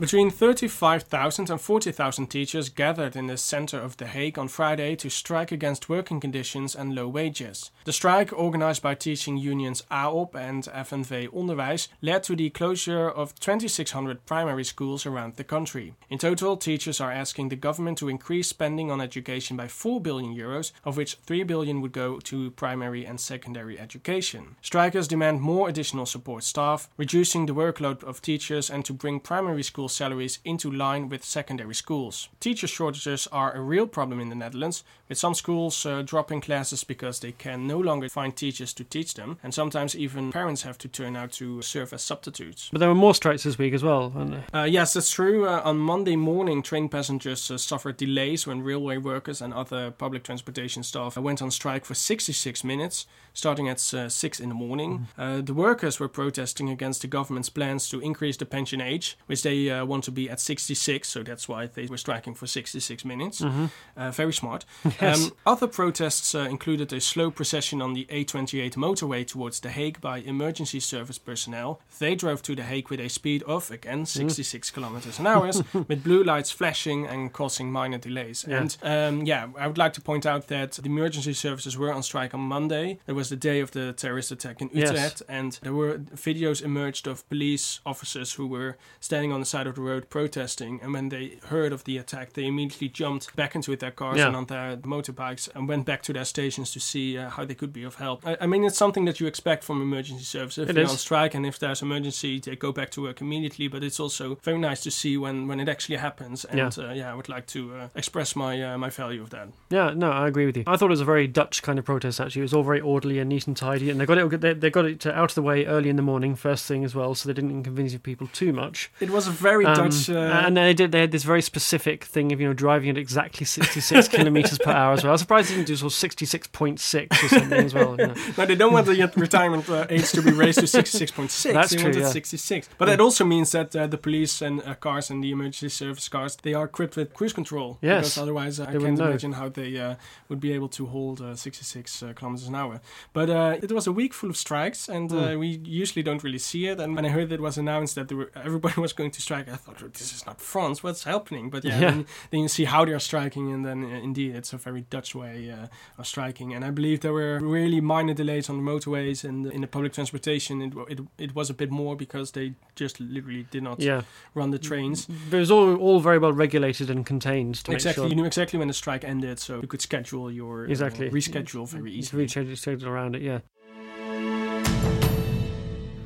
[0.00, 5.10] between 35,000 and 40,000 teachers gathered in the center of The Hague on Friday to
[5.10, 7.70] strike against working conditions and low wages.
[7.84, 13.38] The strike, organized by teaching unions AOb and FNV Onderwijs, led to the closure of
[13.40, 15.92] 2,600 primary schools around the country.
[16.08, 20.34] In total, teachers are asking the government to increase spending on education by 4 billion
[20.34, 24.56] euros, of which 3 billion would go to primary and secondary education.
[24.62, 29.62] Strikers demand more additional support staff, reducing the workload of teachers, and to bring primary
[29.62, 32.28] school salaries into line with secondary schools.
[32.40, 36.84] Teacher shortages are a real problem in the Netherlands, with some schools uh, dropping classes
[36.84, 40.78] because they can no longer find teachers to teach them, and sometimes even parents have
[40.78, 42.68] to turn out to serve as substitutes.
[42.72, 44.10] But there were more strikes this week as well.
[44.10, 44.62] weren't there?
[44.62, 45.46] Uh, yes, that's true.
[45.46, 50.22] Uh, on Monday morning, train passengers uh, suffered delays when railway workers and other public
[50.22, 55.08] transportation staff went on strike for 66 minutes, starting at uh, 6 in the morning.
[55.18, 59.42] Uh, the workers were protesting against the government's plans to increase the pension age, which
[59.42, 63.04] they uh, want to be at 66, so that's why they were striking for 66
[63.04, 63.42] minutes.
[63.42, 64.64] Uh, very smart.
[65.00, 65.24] Yes.
[65.26, 70.00] Um, other protests uh, included a slow procession on the A28 motorway towards The Hague
[70.00, 71.80] by emergency service personnel.
[71.98, 75.50] They drove to The Hague with a speed of, again, 66 kilometers an hour,
[75.88, 78.44] with blue lights flashing and causing minor delays.
[78.46, 78.58] Yeah.
[78.60, 82.02] And um, yeah, I would like to point out that the emergency services were on
[82.02, 82.98] strike on Monday.
[83.06, 84.90] It was the day of the terrorist attack in Yes.
[84.90, 89.66] Utrecht, and there were videos emerged of police officers who were standing on the side
[89.66, 90.80] of the road protesting.
[90.82, 94.28] And when they heard of the attack, they immediately jumped back into their cars Yeah.
[94.28, 97.54] and on their motorbikes and went back to their stations to see uh, how they
[97.54, 98.26] could be of help.
[98.26, 100.64] I, I mean, it's something that you expect from emergency services.
[100.64, 100.90] If It they're is.
[100.90, 103.68] on strike and if there's emergency, they go back to work immediately.
[103.68, 106.44] But it's also very nice to see when, when it actually happens.
[106.44, 106.70] And Yeah.
[106.84, 109.48] uh, yeah, I would like to uh, express my uh, my value of that.
[109.70, 110.64] Yeah, no, I agree with you.
[110.66, 112.20] I thought it was a very Dutch kind of protest.
[112.20, 114.40] Actually, it was all very orderly and neat and tidy, and they got it.
[114.40, 116.94] They, they got it out of the way early in the morning, first thing as
[116.94, 118.90] well, so they didn't inconvenience people too much.
[119.00, 120.08] It was a very Um, Dutch.
[120.10, 120.92] Uh, and they did.
[120.92, 124.70] They had this very specific thing of you know driving at exactly sixty-six kilometers per
[124.70, 125.10] hour as well.
[125.10, 127.96] I was surprised they didn't do sort of sixty-six point six or something as well.
[127.98, 128.14] You know.
[128.38, 131.52] No, they don't want the retirement uh, age to be raised to 66.6.
[131.52, 132.08] That's they true, yeah.
[132.08, 132.68] 66.
[132.78, 136.08] But that also means that uh, the police and uh, cars and the emergency service
[136.08, 137.78] cars, they are equipped with cruise control.
[137.82, 138.00] Yes.
[138.14, 139.94] Because otherwise I They can't imagine how they uh,
[140.28, 142.80] would be able to hold uh, 66 uh, kilometers an hour.
[143.12, 145.38] But uh, it was a week full of strikes and uh, Mm.
[145.38, 146.80] we usually don't really see it.
[146.80, 149.56] And when I heard it was announced that were, everybody was going to strike, I
[149.56, 150.82] thought, "Oh, this is not France.
[150.82, 151.50] What's happening?
[151.50, 151.90] But yeah, Yeah.
[151.90, 154.82] Then, then you see how they are striking and then uh, indeed it's a very
[154.90, 155.66] Dutch way uh,
[155.98, 156.54] of striking.
[156.54, 159.92] And I believe there were really minor delays on the motorways and in the public
[159.92, 160.62] transportation.
[160.62, 164.02] It, it, it was a bit more because they just literally did not Yeah,
[164.34, 165.06] run the trains.
[165.06, 167.54] but it was all all very well regulated and contained.
[167.64, 170.66] To Exactly, make you knew exactly when the strike ended, so you could schedule your
[170.66, 171.10] uh, Exactly.
[171.10, 172.26] reschedule very easily.
[172.26, 173.22] really scheduled around it.
[173.22, 173.40] Yeah.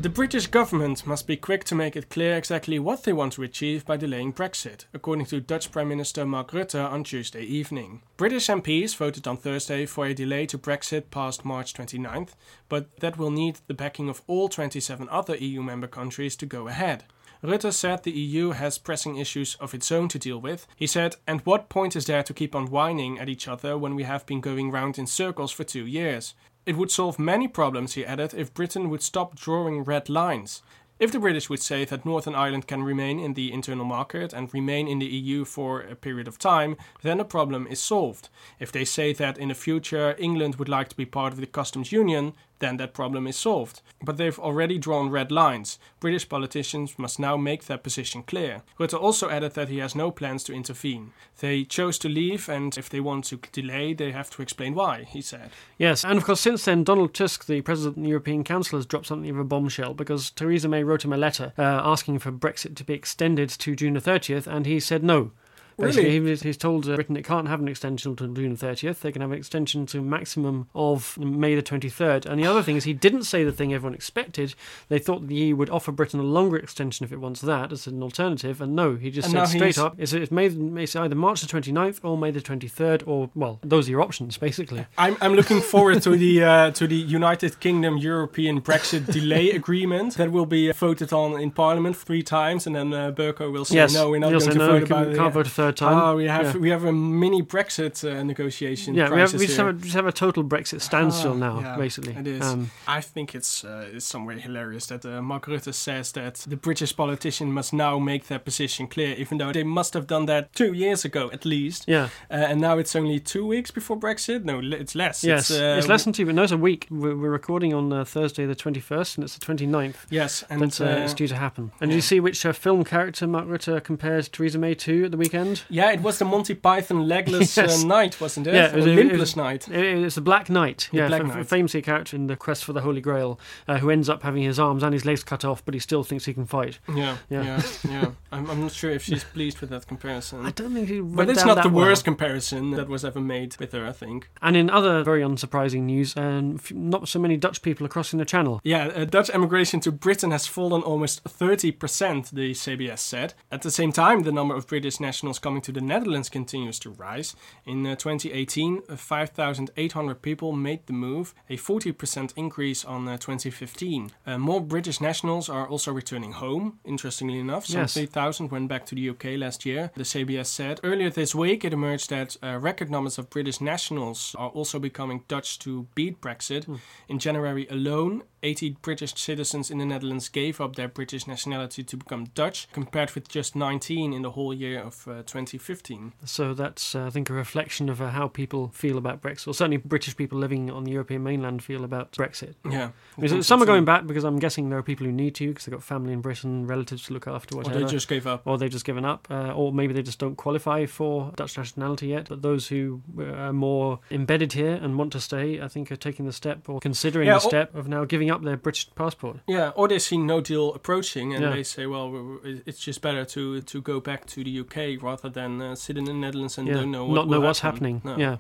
[0.05, 3.43] The British government must be quick to make it clear exactly what they want to
[3.43, 8.03] achieve by delaying Brexit, according to Dutch Prime Minister Mark Rutte on Tuesday evening.
[8.19, 12.33] British MPs voted on Thursday for a delay to Brexit past March 29th,
[12.69, 16.69] but that will need the backing of all 27 other EU member countries to go
[16.69, 17.05] ahead.
[17.43, 20.67] Rutte said the EU has pressing issues of its own to deal with.
[20.77, 23.95] He said, And what point is there to keep on whining at each other when
[23.95, 26.35] we have been going round in circles for two years?
[26.67, 30.63] It would solve many problems, he added, if Britain would stop drawing red lines.
[30.99, 34.55] If the British would say that Northern Ireland can remain in the internal market and
[34.55, 38.31] remain in the EU for a period of time, then the problem is solved.
[38.59, 41.47] If they say that in the future England would like to be part of the
[41.47, 42.33] customs union,
[42.65, 43.83] then that problem is solved.
[44.03, 45.79] But they've already drawn red lines.
[46.01, 48.63] British politicians must now make their position clear.
[48.81, 51.13] Rutte also added that he has no plans to intervene.
[51.41, 55.05] They chose to leave, and if they want to delay, they have to explain why,
[55.05, 55.51] he said.
[55.79, 58.87] Yes, and of course, since then, Donald Tusk, the president of the European Council, has
[58.87, 62.33] dropped something of a bombshell because Theresa May wrote him a letter uh, asking for
[62.33, 65.33] Brexit to be extended to June the 30th, and he said no.
[65.79, 66.37] Basically, Really?
[66.37, 69.01] he, he's told uh, Britain it can't have an extension until June 30th.
[69.01, 72.27] They can have an extension to a maximum of May the 23rd.
[72.27, 74.55] And the other thing is, he didn't say the thing everyone expected.
[74.89, 77.87] They thought the EU would offer Britain a longer extension if it wants that as
[77.87, 78.61] an alternative.
[78.61, 81.41] And no, he just And said straight he's- up it's, it's, May, it's either March
[81.41, 84.87] the 29th or May the 23rd, or, well, those are your options, basically.
[84.99, 90.15] I'm, I'm looking forward to the uh, to the United Kingdom European Brexit delay agreement
[90.17, 93.77] that will be voted on in Parliament three times, and then uh, Bercow will say
[93.77, 95.17] yes, no, we're not going to no, vote can- about we it.
[95.17, 95.31] can't Yeah.
[95.31, 95.99] vote third time.
[95.99, 96.61] Oh, we have Yeah.
[96.61, 98.95] we have a mini Brexit uh, negotiation.
[98.95, 101.61] Yeah, we, have, we just have, a, just have a total Brexit standstill Ah, now,
[101.61, 102.15] yeah, basically.
[102.15, 102.43] It is.
[102.43, 106.57] Um, I think it's uh, it's somewhere hilarious that uh, Mark Rutte says that the
[106.57, 110.53] British politician must now make their position clear, even though they must have done that
[110.55, 111.85] two years ago at least.
[111.89, 114.45] yeah, Uh, and now it's only two weeks before Brexit.
[114.45, 115.25] No, it's less.
[115.25, 115.51] yes.
[115.51, 116.87] it's, It's, uh, less than two, but no, it's a week.
[116.91, 119.97] We're, we're recording on uh, Thursday the 21st, and it's the 29th.
[120.11, 121.71] Yes, and uh, it's due to happen.
[121.81, 125.11] And did you see which uh, film character Mark Rutte compared Theresa May to at
[125.11, 125.54] the weekend?
[125.69, 127.83] Yeah, it was the Monty Python legless Yes.
[127.85, 128.55] uh, knight, wasn't it?
[128.55, 129.69] Yeah, it Or was- it limpless was- knight.
[129.69, 131.47] It- It's the Black Knight, The yeah, Black f- Knight.
[131.47, 133.39] famously a character in the Quest for the Holy Grail,
[133.69, 136.03] uh, who ends up having his arms and his legs cut off, but he still
[136.05, 136.79] thinks he can fight.
[136.89, 137.43] Yeah, Yeah.
[137.43, 138.11] yeah, yeah.
[138.33, 140.45] I'm, I'm not sure if she's pleased with that comparison.
[140.45, 141.01] I don't think he.
[141.01, 141.87] But it's not the well.
[141.87, 144.29] worst comparison that was ever made with her, I think.
[144.43, 148.25] And in other very unsurprising news, um, not so many Dutch people are crossing the
[148.25, 148.61] Channel.
[148.65, 153.35] Yeah, uh, Dutch emigration to Britain has fallen almost 30%, the CBS said.
[153.51, 156.89] At the same time, the number of British nationals coming to the Netherlands continues to
[156.91, 157.37] rise.
[157.67, 164.11] In uh, 2018, uh, 5,800 people made the move, a 40% increase on uh, 2015.
[164.27, 167.67] Uh, more British nationals are also returning home, interestingly enough.
[167.67, 167.93] Some Yes.
[167.95, 170.81] 3,000 went back to the UK last year, the CBS said.
[170.83, 175.25] Earlier this week, it emerged that uh, record numbers of British nationals are also becoming
[175.29, 176.65] Dutch to beat Brexit.
[177.09, 181.97] In January alone, 80 British citizens in the Netherlands gave up their British nationality to
[181.97, 186.13] become Dutch, compared with just 19 in the whole year of uh, 2015.
[186.25, 189.55] So that's, uh, I think, a reflection of uh, how people feel about Brexit, or
[189.55, 192.55] certainly British people living on the European mainland feel about Brexit.
[192.71, 192.91] Yeah.
[193.17, 195.49] I mean, some are going back because I'm guessing there are people who need to
[195.49, 198.43] because they've got family in Britain, relatives to look after, Or they just gave up.
[198.45, 202.09] or they've just given up, uh, or maybe they just don't qualify for Dutch nationality
[202.09, 202.29] yet.
[202.29, 205.97] But those who uh, are more embedded here and want to stay, I think, are
[205.97, 208.89] taking the step or considering Yeah, the or- step of now giving up their British
[208.95, 209.39] passport.
[209.47, 211.51] Yeah, or they see no deal approaching and Yeah.
[211.51, 215.61] they say, well, it's just better to, to go back to the UK rather than
[215.61, 218.01] uh, sit in the Netherlands and yeah, don't know what not know will what's happening.
[218.05, 218.17] No.
[218.17, 218.37] Yeah.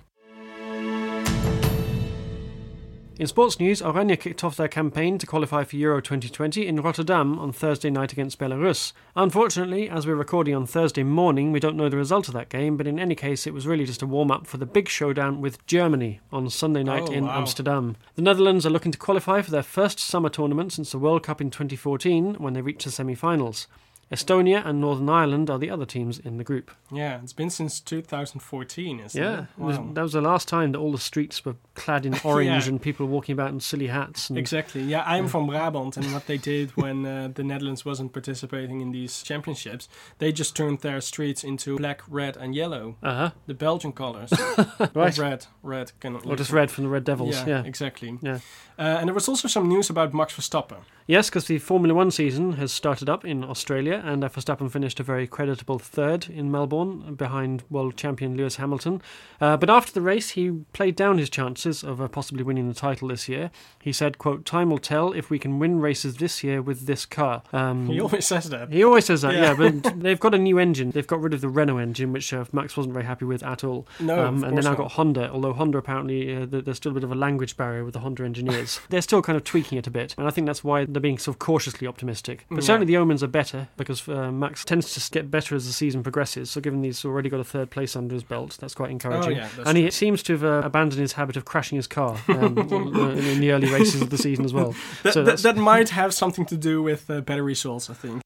[3.16, 7.38] In sports news, Oranje kicked off their campaign to qualify for Euro 2020 in Rotterdam
[7.38, 8.92] on Thursday night against Belarus.
[9.14, 12.77] Unfortunately, as we're recording on Thursday morning, we don't know the result of that game,
[12.77, 15.40] but in any case, it was really just a warm up for the big showdown
[15.40, 17.38] with Germany on Sunday night Oh, in wow.
[17.38, 17.94] Amsterdam.
[18.16, 21.40] The Netherlands are looking to qualify for their first summer tournament since the World Cup
[21.40, 23.68] in 2014 when they reached the semi finals.
[24.12, 26.70] Estonia and Northern Ireland are the other teams in the group.
[26.92, 29.46] Yeah, it's been since 2014, isn't Yeah, it?
[29.58, 29.90] Yeah, Wow.
[29.94, 32.68] that was the last time that all the streets were clad in orange Yeah.
[32.70, 34.28] and people walking about in silly hats.
[34.30, 34.82] And Exactly.
[34.82, 38.92] Yeah, I'm from Brabant, and what they did when uh, the Netherlands wasn't participating in
[38.92, 39.88] these championships,
[40.18, 44.32] they just turned their streets into black, red, and yellow, uh huh, the Belgian colors.
[44.94, 45.18] right.
[45.18, 46.26] Or red, red cannot.
[46.26, 47.34] Or just red from the Red Devils.
[47.36, 47.62] Yeah, Yeah.
[47.64, 48.18] exactly.
[48.22, 48.38] Yeah.
[48.78, 50.78] Uh, and there was also some news about Max Verstappen.
[51.06, 54.98] Yes, because the Formula One season has started up in Australia, and uh, Verstappen finished
[55.00, 59.02] a very creditable third in Melbourne behind world champion Lewis Hamilton.
[59.40, 62.74] Uh, but after the race, he played down his chances of uh, possibly winning the
[62.74, 63.50] title this year.
[63.83, 67.04] He said, "quote Time will tell if we can win races this year with this
[67.07, 68.72] car." Um, He always says that.
[68.72, 69.54] He always says that, yeah.
[69.59, 69.70] Yeah.
[69.83, 70.90] but they've got a new engine.
[70.90, 73.64] They've got rid of the Renault engine, which uh, Max wasn't very happy with at
[73.64, 73.87] all.
[74.00, 74.78] No, um, of and they now not.
[74.78, 77.94] got Honda, although Honda apparently, uh, there's still a bit of a language barrier with
[77.94, 78.80] the Honda engineers.
[78.88, 81.18] they're still kind of tweaking it a bit, and I think that's why they're being
[81.18, 82.44] sort of cautiously optimistic.
[82.48, 82.61] But Yeah.
[82.62, 86.03] certainly the omens are better because uh, Max tends to get better as the season
[86.03, 86.51] progresses.
[86.51, 89.35] So given he's already got a third place under his belt, that's quite encouraging.
[89.35, 92.18] Oh, yeah, and he seems to have uh, abandoned his habit of crashing his car
[92.29, 94.75] um, in in the early races of the season as well.
[95.03, 98.23] That, so that, that might have something to do with uh, better results, I think.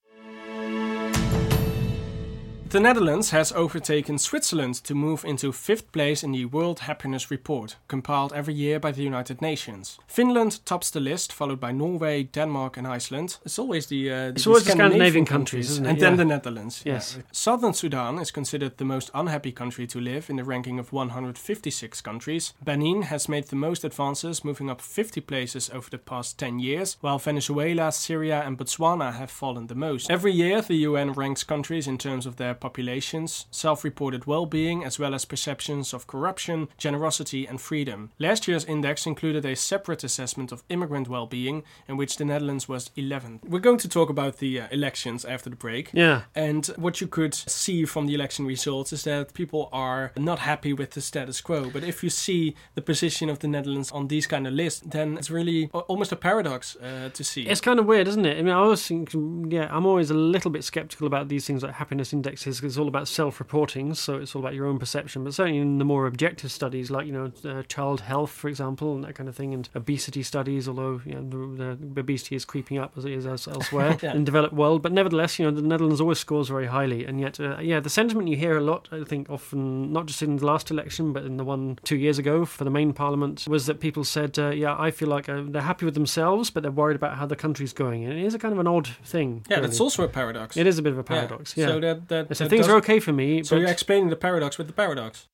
[2.71, 7.77] The Netherlands has overtaken Switzerland to move into fifth place in the World Happiness Report,
[7.89, 9.99] compiled every year by the United Nations.
[10.07, 13.39] Finland tops the list, followed by Norway, Denmark, and Iceland.
[13.43, 15.89] It's always the, uh, the It's always the Scandinavian countries, isn't it?
[15.89, 16.83] and then the Netherlands.
[16.85, 17.15] Yes.
[17.17, 17.23] Yeah.
[17.33, 22.03] Southern Sudan is considered the most unhappy country to live in the ranking of 156
[22.03, 22.53] countries.
[22.63, 26.99] Benin has made the most advances, moving up 50 places over the past 10 years,
[27.01, 30.11] while Venezuela, Syria, and Botswana have fallen the most.
[30.11, 34.85] Every year, the UN ranks countries in terms of their populations, self reported well being,
[34.85, 38.11] as well as perceptions of corruption, generosity, and freedom.
[38.19, 42.69] Last year's index included a separate assessment of immigrant well being, in which the Netherlands
[42.69, 43.49] was 11th.
[43.49, 45.91] We're going to talk about the uh, elections after the break.
[45.93, 46.23] Yeah.
[46.35, 50.73] And what you could see from the election results is that people are not happy
[50.73, 51.71] with the status quo.
[51.71, 55.19] But if you see the position of the Netherlands on these kind of lists, then
[55.19, 57.43] it's really almost a paradox uh, to see.
[57.47, 58.39] It's kind of weird, isn't it?
[58.39, 59.15] I mean, I always think,
[59.49, 62.89] yeah, I'm always a little bit skeptical about these things like happiness indexes it's all
[62.89, 65.25] about self-reporting, so it's all about your own perception.
[65.25, 68.95] But certainly in the more objective studies, like you know, uh, child health, for example,
[68.95, 72.45] and that kind of thing, and obesity studies, although you know, the, the obesity is
[72.45, 74.15] creeping up as it is else- elsewhere Yeah.
[74.15, 74.83] in developed world.
[74.83, 77.91] But nevertheless, you know, the Netherlands always scores very highly, and yet, uh, yeah, the
[77.91, 81.25] sentiment you hear a lot, I think, often not just in the last election, but
[81.25, 84.51] in the one two years ago for the main parliament, was that people said, uh,
[84.51, 87.37] yeah, I feel like uh, they're happy with themselves, but they're worried about how the
[87.37, 89.45] country's going, and it is a kind of an odd thing.
[89.49, 89.69] yeah, really.
[89.69, 90.57] that's also a paradox.
[90.57, 91.07] It is a bit of a Yeah.
[91.21, 91.57] paradox.
[91.57, 91.67] Yeah.
[91.67, 94.09] So that, that, so that things does- are okay for me, So but you're explaining
[94.11, 95.27] the paradox with the paradox.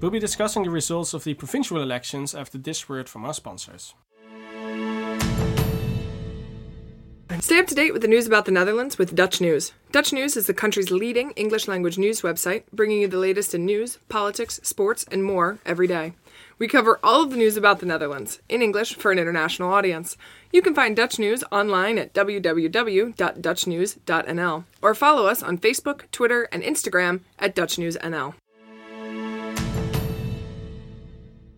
[0.00, 3.94] We'll be discussing the results of the provincial elections after this word from our sponsors.
[7.40, 9.72] Stay up to date with the news about the Netherlands with Dutch News.
[9.92, 13.64] Dutch News is the country's leading English language news website, bringing you the latest in
[13.64, 16.14] news, politics, sports, and more every day.
[16.60, 20.18] We cover all of the news about the Netherlands in English for an international audience.
[20.52, 26.62] You can find Dutch News online at www.dutchnews.nl or follow us on Facebook, Twitter, and
[26.62, 28.34] Instagram at Dutch News NL.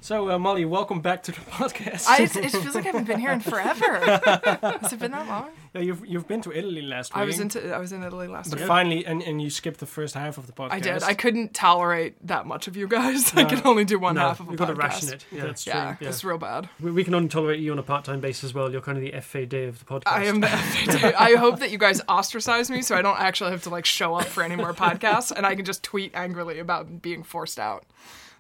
[0.03, 2.09] So, uh, Molly, welcome back to the podcast.
[2.09, 4.01] I, it feels like I haven't been here in forever.
[4.01, 5.51] Has it been that long?
[5.75, 7.23] yeah, you've, you've been to Italy last week.
[7.23, 8.67] I was into I was in Italy last But week.
[8.67, 10.73] But finally, and, and you skipped the first half of the podcast.
[10.73, 11.05] I did.
[11.05, 13.33] I couldn't tolerate that much of you guys.
[13.37, 15.25] I could only do one no, half of a you've got to ration it.
[15.31, 15.45] Yeah.
[15.45, 15.73] That's true.
[15.73, 16.09] Yeah, Yeah.
[16.09, 16.69] it's real bad.
[16.81, 18.73] We, we can only tolerate you on a part-time basis as well.
[18.73, 20.03] You're kind of the FAD of the podcast.
[20.07, 21.15] I am the FAD.
[21.15, 24.17] I hope that you guys ostracize me so I don't actually have to like show
[24.17, 27.85] up for any more podcasts and I can just tweet angrily about being forced out.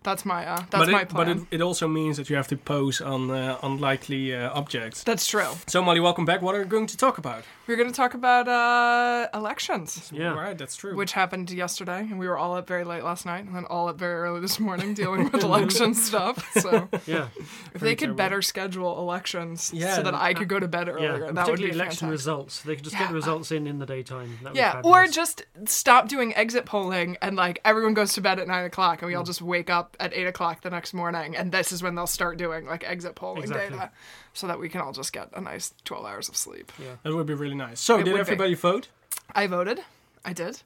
[0.02, 1.26] That's my uh, that's but my it, plan.
[1.26, 5.04] but it, it also means that you have to pose on uh, unlikely uh, objects.
[5.04, 5.46] That's true.
[5.66, 6.42] So, Molly, welcome back.
[6.42, 7.44] What are we going to talk about?
[7.68, 10.34] We're going to talk about uh, elections, Yeah.
[10.34, 10.96] Right, that's true.
[10.96, 13.88] which happened yesterday, and we were all up very late last night, and then all
[13.88, 16.50] up very early this morning dealing with election stuff.
[16.60, 17.28] So Yeah.
[17.74, 20.92] if they could better schedule elections Yeah, so that I could go to bed Yeah.
[20.94, 22.10] earlier, and that would be election fantastic.
[22.10, 22.62] results.
[22.62, 24.38] They could just get the results in in the daytime.
[24.42, 28.40] That would Yeah, or just stop doing exit polling and like everyone goes to bed
[28.40, 29.18] at nine o'clock and we Mm.
[29.18, 32.06] all just wake up at eight o'clock the next morning and this is when they'll
[32.06, 33.76] start doing like exit polling Exactly.
[33.78, 33.90] data
[34.34, 36.72] so that we can all just get a nice 12 hours of sleep.
[36.78, 37.80] Yeah, that would be really nice.
[37.80, 38.20] So, It did would be.
[38.20, 38.88] everybody vote?
[39.34, 39.80] I voted.
[40.24, 40.62] I did.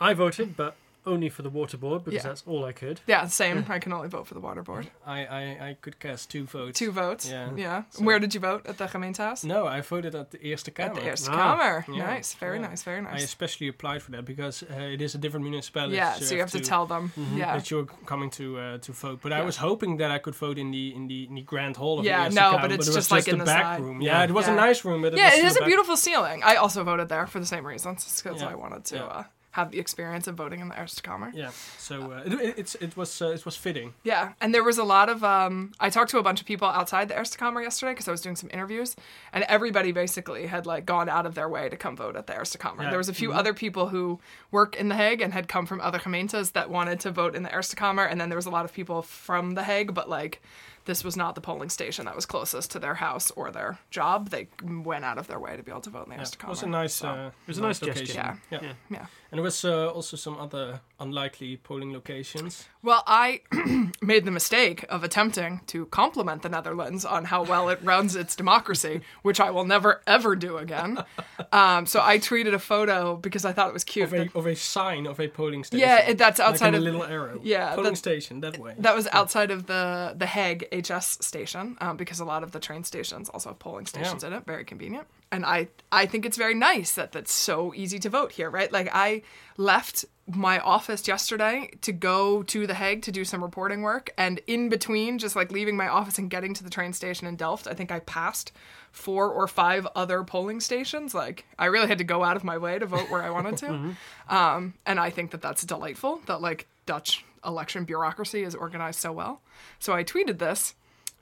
[0.00, 0.76] I voted, but
[1.08, 2.28] only for the water board because Yeah.
[2.28, 3.00] that's all I could.
[3.06, 3.64] Yeah, same.
[3.68, 4.84] I can only vote for the water board.
[5.06, 6.78] I, I, I could cast two votes.
[6.78, 7.24] Two votes.
[7.30, 7.50] Yeah.
[7.56, 7.82] Yeah.
[7.98, 8.66] Where did you vote?
[8.66, 9.44] At the gemeentehuis?
[9.44, 10.86] No, I voted at the Eerste Kamer.
[10.86, 11.56] At the Eerste Ah.
[11.56, 11.84] Kamer.
[11.96, 12.06] Yeah.
[12.14, 12.34] Nice.
[12.34, 12.68] Very Yeah.
[12.68, 12.82] nice.
[12.82, 13.10] Very nice.
[13.10, 13.24] I nice.
[13.24, 15.96] especially applied for that because uh, it is a different municipality.
[15.96, 17.12] Yeah, so you have to tell them.
[17.34, 17.56] Yeah.
[17.56, 19.18] that you're coming to uh, to vote.
[19.22, 19.46] But I Yeah.
[19.46, 22.04] was hoping that I could vote in the in the, in the grand hall of
[22.04, 23.62] Yeah, the Eerste no, Kamer, but it's it was just, like, the in the back
[23.64, 23.80] side.
[23.80, 24.00] room.
[24.02, 24.18] Yeah.
[24.18, 24.66] Yeah, it was a Yeah.
[24.66, 26.42] nice room, but it Yeah, was it still is a back- beautiful ceiling.
[26.44, 28.48] I also voted there for the same reasons because Yeah.
[28.52, 29.04] I wanted to Yeah.
[29.18, 32.58] uh, have the experience of voting in the Eerste Kamer Yeah, so uh, it, it,
[32.58, 33.94] it's it was uh, it was fitting.
[34.04, 35.24] Yeah, and there was a lot of.
[35.24, 38.10] Um, I talked to a bunch of people outside the Eerste Kamer yesterday because I
[38.10, 38.94] was doing some interviews,
[39.32, 42.34] and everybody basically had like gone out of their way to come vote at the
[42.34, 42.90] Eerste Kamer Yeah.
[42.90, 45.80] There was a few other people who work in The Hague and had come from
[45.80, 48.50] other gemeentes that wanted to vote in the Eerste Kamer and then there was a
[48.50, 50.42] lot of people from The Hague, but like
[50.84, 54.30] this was not the polling station that was closest to their house or their job.
[54.30, 56.36] They went out of their way to be able to vote in the Yeah, Eerste
[56.42, 56.94] it was a nice.
[56.94, 58.00] so, Uh, It was a nice gesture.
[58.00, 58.16] location.
[58.16, 58.36] Yeah.
[58.50, 58.60] yeah.
[58.62, 58.72] Yeah.
[58.90, 59.06] yeah.
[59.30, 62.64] And there was uh, also some other unlikely polling locations.
[62.82, 63.42] Well, I
[64.00, 68.34] made the mistake of attempting to compliment the Netherlands on how well it runs its
[68.34, 71.04] democracy, which I will never ever do again.
[71.52, 74.06] Um, so I tweeted a photo because I thought it was cute.
[74.06, 75.86] Of a, that- of a sign of a polling station.
[75.86, 77.38] yeah, it, that's like outside in a little arrow.
[77.42, 78.74] Yeah, polling that- station that way.
[78.78, 82.60] that was outside of the the Hague HS station um, because a lot of the
[82.60, 84.46] train stations also have polling stations in it.
[84.46, 85.06] Very convenient.
[85.30, 88.72] And I I think it's very nice that that's so easy to vote here, right?
[88.72, 89.22] Like I
[89.56, 94.40] left my office yesterday to go to The Hague to do some reporting work, and
[94.46, 97.66] in between, just like leaving my office and getting to the train station in Delft,
[97.66, 98.52] I think I passed
[98.90, 101.14] four or five other polling stations.
[101.14, 103.56] Like I really had to go out of my way to vote where I wanted
[103.58, 103.96] to,
[104.34, 106.20] um, and I think that that's delightful.
[106.26, 109.40] That like Dutch election bureaucracy is organized so well.
[109.78, 110.74] So I tweeted this.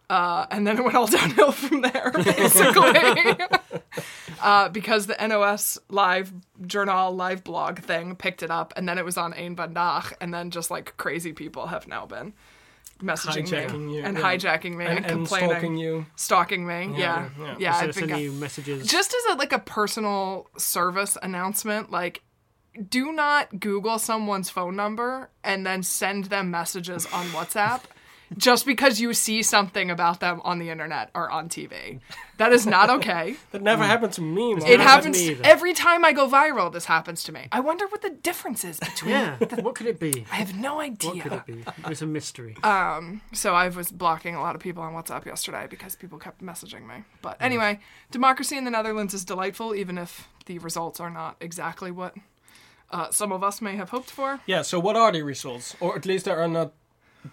[0.08, 3.44] Uh, and then it went all downhill from there, basically.
[4.40, 6.32] uh, because the NOS live
[6.66, 10.32] journal, live blog thing picked it up, and then it was on Een Vandaag, and
[10.32, 12.34] then just like crazy people have now been
[13.02, 14.22] messaging Hijacking me you, and yeah.
[14.22, 16.06] hijacking me and, and, and complaining, stalking you.
[16.16, 16.94] stalking me.
[16.96, 17.56] Yeah, yeah.
[17.58, 17.72] yeah.
[17.72, 18.86] So I've been sending you messages.
[18.86, 22.22] just as a like a personal service announcement, like
[22.88, 27.82] do not Google someone's phone number and then send them messages on WhatsApp
[28.36, 32.00] just because you see something about them on the internet or on TV.
[32.38, 33.36] That is not okay.
[33.52, 34.54] That never happened to me.
[34.54, 34.68] Mark.
[34.68, 36.72] It happens me every time I go viral.
[36.72, 37.48] This happens to me.
[37.52, 39.12] I wonder what the difference is between.
[39.12, 39.36] yeah.
[39.60, 40.26] what could it be?
[40.30, 41.10] I have no idea.
[41.10, 41.64] What could it be?
[41.86, 42.56] It's a mystery.
[42.62, 43.22] Um.
[43.32, 46.86] So I was blocking a lot of people on WhatsApp yesterday because people kept messaging
[46.86, 47.04] me.
[47.22, 51.90] But anyway, democracy in the Netherlands is delightful, even if the results are not exactly
[51.90, 52.14] what
[52.90, 54.40] uh, some of us may have hoped for.
[54.46, 54.62] Yeah.
[54.62, 55.76] So what are the results?
[55.80, 56.72] Or at least there are not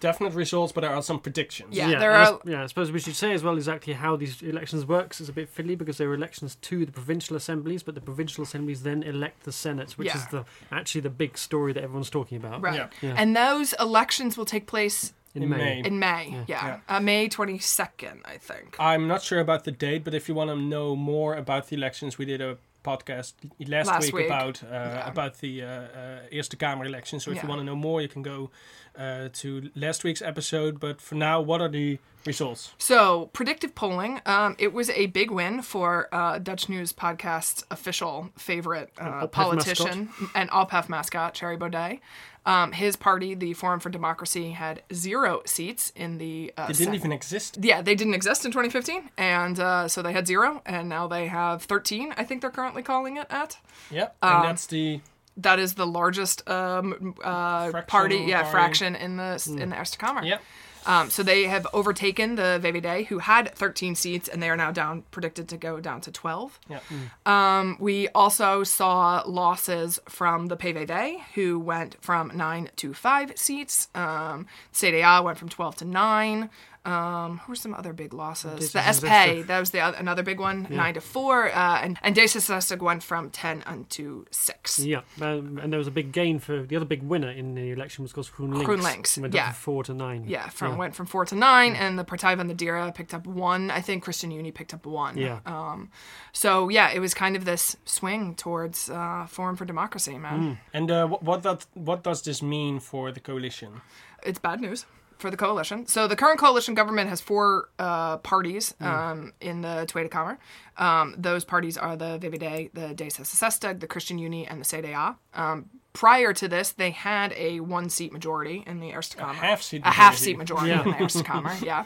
[0.00, 1.76] definite results, but there are some predictions.
[1.76, 4.86] Yeah, there are- yeah, I suppose we should say as well exactly how these elections
[4.86, 8.00] works is a bit fiddly because they were elections to the provincial assemblies, but the
[8.00, 12.10] provincial assemblies then elect the Senate, which is the actually the big story that everyone's
[12.10, 12.60] talking about.
[12.62, 12.74] Right.
[12.74, 12.88] Yeah.
[13.02, 13.14] Yeah.
[13.16, 15.56] And those elections will take place In, In May.
[15.56, 15.80] May.
[15.88, 16.44] in May.
[16.46, 16.78] Yeah.
[16.88, 18.76] Uh, May 22nd, I think.
[18.78, 21.76] I'm not sure about the date, but if you want to know more about the
[21.76, 23.32] elections, we did a podcast
[23.66, 24.26] last, Last week, week.
[24.26, 27.24] about uh, about the uh, uh, Eerste Kamer elections.
[27.24, 27.42] So if Yeah.
[27.44, 28.50] you want to know more, you can go
[28.98, 30.80] uh, to last week's episode.
[30.80, 32.72] But for now, what are the results?
[32.78, 38.30] So, predictive polling, um, it was a big win for uh, Dutch News Podcast's official
[38.36, 42.00] favorite uh, Ophef politician and Alpef mascot, Thierry Baudet.
[42.46, 46.52] Um, his party, the Forum for Democracy, had zero seats in the.
[46.58, 46.94] Uh, It didn't Senate.
[46.96, 47.58] even exist.
[47.62, 51.26] Yeah, they didn't exist in 2015, and uh, so they had zero, and now they
[51.28, 52.12] have 13.
[52.18, 53.56] I think they're currently calling it at.
[53.90, 55.00] Yeah, Um, and that's the
[55.36, 58.50] That is the largest um, uh, party, yeah, party.
[58.50, 60.24] fraction in the in the Eerste Kamer.
[60.24, 60.38] yeah.
[60.86, 64.70] Um, so they have overtaken the VVD, who had 13 seats, and they are now
[64.70, 66.60] down, predicted to go down to 12.
[66.68, 66.80] Yeah.
[67.24, 73.88] Um, we also saw losses from the PVV, who went from 9 to 5 seats.
[73.94, 76.50] Um, CDA went from 12 to 9.
[76.84, 78.72] Um, who were some other big losses?
[78.72, 81.46] The Deze SP, that was the oth- another big one, 9 to 4.
[81.46, 84.80] Uh, and, and D66 went from 10 unto 6.
[84.80, 87.70] Yeah, um, and there was a big gain for the other big winner in the
[87.70, 88.64] election was of course GroenLinks.
[88.64, 89.48] GroenLinks, went yeah.
[89.48, 90.24] up from four to nine.
[90.26, 93.26] Yeah, from went from four to nine, and the Partij van de Dieren picked up
[93.26, 93.70] one.
[93.70, 95.16] I think ChristenUnie picked up one.
[95.16, 95.40] Yeah.
[95.46, 95.90] Um,
[96.32, 100.58] so yeah, it was kind of this swing towards uh, Forum for Democracy, man.
[100.72, 103.80] And uh, what what that what does this mean for the coalition?
[104.22, 104.86] It's bad news
[105.18, 105.86] for the coalition.
[105.86, 110.38] So the current coalition government has four uh, parties um, in the Tweede Kamer.
[110.76, 115.16] Um, those parties are the VVD, the D66, the ChristenUnie, and the CDA.
[115.34, 119.32] Um, prior to this, they had a one-seat majority in the Eerste Kamer.
[119.34, 120.82] half-seat A half-seat majority Yeah.
[120.82, 121.84] in the Eerste Kamer, yeah.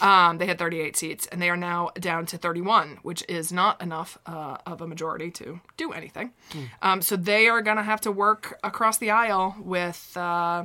[0.00, 3.80] Um, they had 38 seats, and they are now down to 31, which is not
[3.80, 6.32] enough uh, of a majority to do anything.
[6.82, 10.64] Um, so they are going to have to work across the aisle with uh,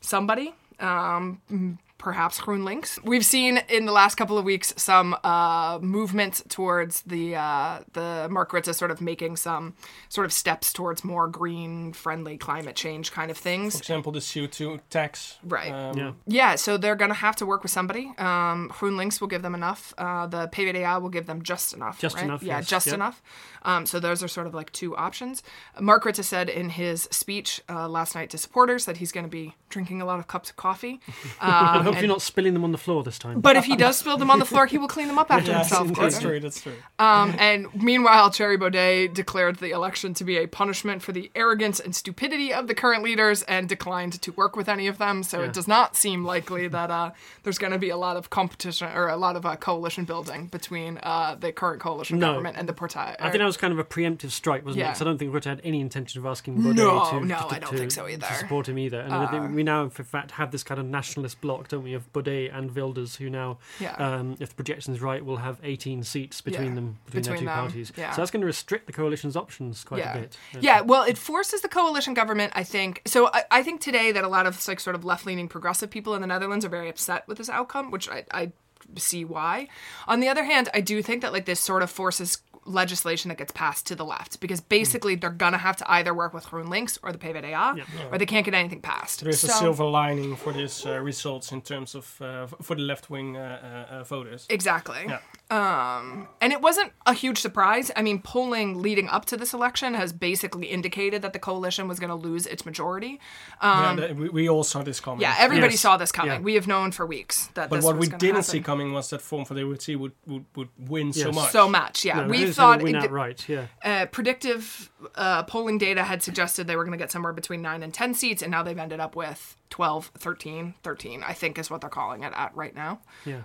[0.00, 3.02] somebody, um, perhaps GroenLinks.
[3.02, 8.28] We've seen in the last couple of weeks some uh, movement towards the uh, the
[8.30, 9.74] Mark Rutte sort of making some
[10.10, 13.72] sort of steps towards more green, friendly climate change kind of things.
[13.76, 15.38] For example, the CO2 tax.
[15.42, 15.72] Right.
[15.72, 16.12] Um, Yeah.
[16.26, 18.12] Yeah, so they're going to have to work with somebody.
[18.18, 19.94] Um, GroenLinks will give them enough.
[19.96, 21.98] Uh, the PvdA will give them just enough.
[21.98, 22.24] Just right?
[22.24, 22.68] enough, Yeah, yes.
[22.68, 22.94] just Yep.
[22.96, 23.22] enough.
[23.62, 25.42] Um, so those are sort of like two options.
[25.80, 29.30] Mark Rutte said in his speech uh, last night to supporters that he's going to
[29.30, 31.00] be drinking a lot of cups of coffee.
[31.40, 33.40] Um, hope and- you're not spilling them on the floor this time.
[33.40, 35.50] but if he does spill them on the floor, he will clean them up after
[35.50, 35.88] Yes, himself.
[35.88, 36.20] that's Gordon.
[36.20, 36.40] true.
[36.40, 36.72] That's true.
[36.98, 41.80] Um, and meanwhile, Thierry Baudet declared the election to be a punishment for the arrogance
[41.80, 45.22] and stupidity of the current leaders and declined to work with any of them.
[45.22, 45.46] So Yeah.
[45.46, 47.10] it does not seem likely that uh,
[47.42, 50.46] there's going to be a lot of competition or a lot of uh, coalition building
[50.46, 52.28] between uh, the current coalition No.
[52.32, 53.16] government and the Portai.
[53.18, 54.84] I think that was kind of a preemptive strike, wasn't it?
[54.84, 54.92] Yeah.
[54.92, 57.46] 'Cause I don't think Rutte had any intention of asking Baudet No, to, no, to,
[57.54, 58.24] I don't to- think so either.
[58.26, 58.28] Uh.
[58.28, 59.00] to support him either.
[59.00, 61.94] And I think we now, in fact, have this kind of nationalist bloc, don't we,
[61.94, 63.92] of Baudet and Wilders, who now, Yeah.
[63.94, 67.38] um, if the projection's right, will have 18 seats between Yeah, them, between, between their
[67.38, 67.92] two them, parties.
[67.96, 68.10] yeah.
[68.12, 70.36] So that's going to restrict the coalition's options quite a bit.
[70.60, 73.02] Yeah, well, it forces the coalition government, I think.
[73.06, 75.90] So I, I think today that a lot of like sort of left leaning progressive
[75.90, 78.52] people in the Netherlands are very upset with this outcome, which I, I
[78.96, 79.68] see why.
[80.08, 83.38] On the other hand, I do think that like this sort of forces legislation that
[83.38, 86.98] gets passed to the left because basically they're gonna have to either work with GroenLinks
[87.02, 89.20] or the PvdA, or they can't get anything passed.
[89.20, 92.82] There is a silver lining for these uh, results in terms of uh, for the
[92.82, 94.46] left wing uh, uh, uh, voters.
[94.48, 95.04] Exactly.
[95.08, 95.18] Yeah.
[95.50, 97.90] Um, and it wasn't a huge surprise.
[97.94, 102.00] I mean, polling leading up to this election has basically indicated that the coalition was
[102.00, 103.20] going to lose its majority.
[103.60, 105.20] Um, yeah, we, we all saw this coming.
[105.20, 105.80] yeah, everybody Yes.
[105.80, 106.32] saw this coming.
[106.32, 106.40] Yeah.
[106.40, 108.50] We have known for weeks that But this what was we gonna didn't happen.
[108.50, 111.50] see coming was that Form for Liberty would would, would win so much.
[111.52, 112.04] so much.
[112.04, 113.48] Yeah, No, we it is thought gonna win it- outright.
[113.48, 113.66] Yeah.
[113.84, 117.82] uh, predictive uh, polling data had suggested they were going to get somewhere between 9
[117.82, 121.68] and 10 seats, and now they've ended up with 12, 13, 13, I think is
[121.68, 123.00] what they're calling it at right now.
[123.26, 123.42] Yeah.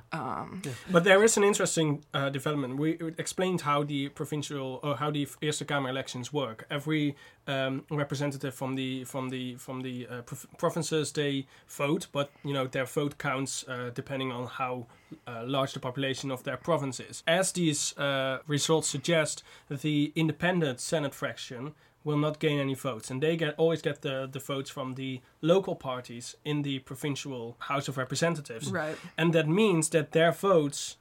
[0.91, 2.77] But there is an interesting uh, development.
[2.77, 6.67] We explained how the provincial or how the Eerste Kamer elections work.
[6.69, 7.15] Every
[7.47, 12.53] um, representative from the from the from the uh, prov- provinces they vote, but you
[12.53, 14.85] know their vote counts uh, depending on how
[15.25, 17.23] uh, large the population of their province is.
[17.25, 21.73] As these uh, results suggest, the independent Senate fraction
[22.09, 25.11] will not gain any votes, and they get always get the the votes from the
[25.41, 27.41] local parties in the provincial
[27.71, 28.97] House of Representatives Right.
[29.17, 30.97] and that means that their votes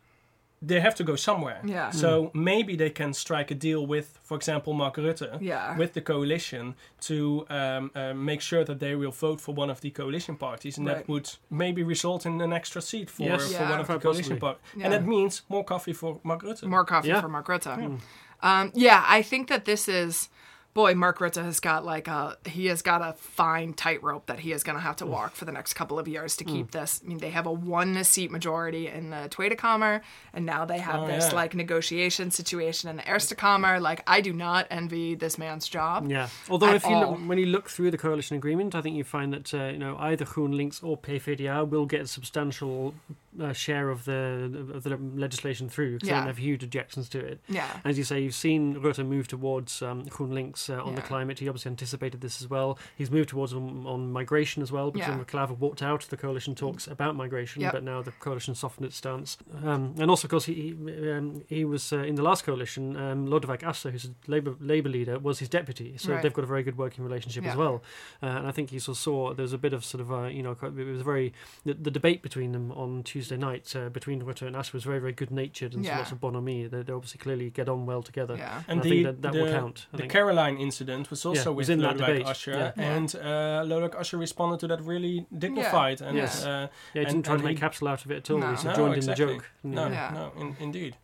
[0.70, 1.60] they have to go somewhere.
[1.64, 1.90] Yeah.
[1.92, 5.78] So maybe they can strike a deal with, for example, Mark Rutte, Yeah.
[5.78, 6.74] with the coalition
[7.08, 10.78] to um, uh, make sure that they will vote for one of the coalition parties,
[10.78, 10.96] and Right.
[10.96, 13.46] that would maybe result in an extra seat for, Yes.
[13.46, 13.70] for Yeah.
[13.70, 14.40] one of the coalition possibly.
[14.40, 16.66] parties, and that means more coffee for Mark Rutte.
[16.66, 17.20] More coffee Yeah.
[17.22, 18.00] for Mark Rutte.
[18.42, 20.28] Um, yeah, I think that this is,
[20.74, 24.52] boy, Mark Rutte has got like a, he has got a fine tightrope that he
[24.52, 27.00] is going to have to walk for the next couple of years to keep this.
[27.04, 30.02] I mean, they have a one seat majority in the Tweede Kamer,
[30.32, 31.34] and now they have Oh, this yeah.
[31.34, 33.80] like negotiation situation in the Eerste Kamer.
[33.80, 36.08] Like, I do not envy this man's job.
[36.10, 36.28] Yeah.
[36.48, 37.10] Although if you all.
[37.12, 39.78] look, when you look through the coalition agreement, I think you find that uh, you
[39.78, 42.94] know either GroenLinks or PvdA will get a substantial
[43.40, 46.20] uh, share of the of the legislation through because they Yeah.
[46.20, 47.40] don't have huge objections to it.
[47.48, 47.66] Yeah.
[47.84, 51.38] As you say, you've seen Rutte move towards um, GroenLinks uh, on the climate.
[51.38, 52.78] He obviously anticipated this as well.
[52.96, 55.46] He's moved towards on, on migration as well because Yeah.
[55.58, 57.72] walked out, of the coalition talks about migration, Yep.
[57.72, 59.36] but now the coalition softened its stance.
[59.64, 62.96] Um, and also, of course, he he, um, he was uh, in the last coalition.
[62.96, 66.22] Um, Lodewijk Asscher, who's a Labour Labour leader, was his deputy, so Right.
[66.22, 67.82] they've got a very good working relationship as well.
[68.22, 70.12] Uh, and I think he sort of saw there was a bit of sort of
[70.12, 71.32] uh, you know it was very
[71.64, 74.98] the, the debate between them on Tuesday night uh, between Rutte and Asscher was very
[75.00, 75.98] very good natured and Yeah.
[75.98, 76.66] lots of bonhomie.
[76.70, 78.36] They, they obviously clearly get on well together.
[78.36, 78.62] Yeah.
[78.68, 79.86] and I the, think that, that the, will count.
[79.92, 80.12] I the think.
[80.12, 82.26] Caroline incident was also Yeah, was with in that Lodewijk debate.
[82.26, 82.72] Asscher, Yeah.
[82.76, 82.94] Yeah.
[82.96, 86.44] and uh, Lodewijk Asscher responded to that really dignified and Yes.
[86.44, 88.30] uh, yeah, he didn't and- try and to make he- capital out of it at
[88.30, 88.38] all.
[88.38, 88.50] No.
[88.50, 89.24] He sort No, joined exactly.
[89.24, 89.50] in the joke.
[89.64, 90.10] no, Yeah.
[90.14, 90.96] no, in, indeed.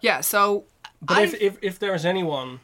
[0.00, 0.20] Yeah.
[0.22, 0.64] So,
[1.02, 2.60] But I- if, if if there is anyone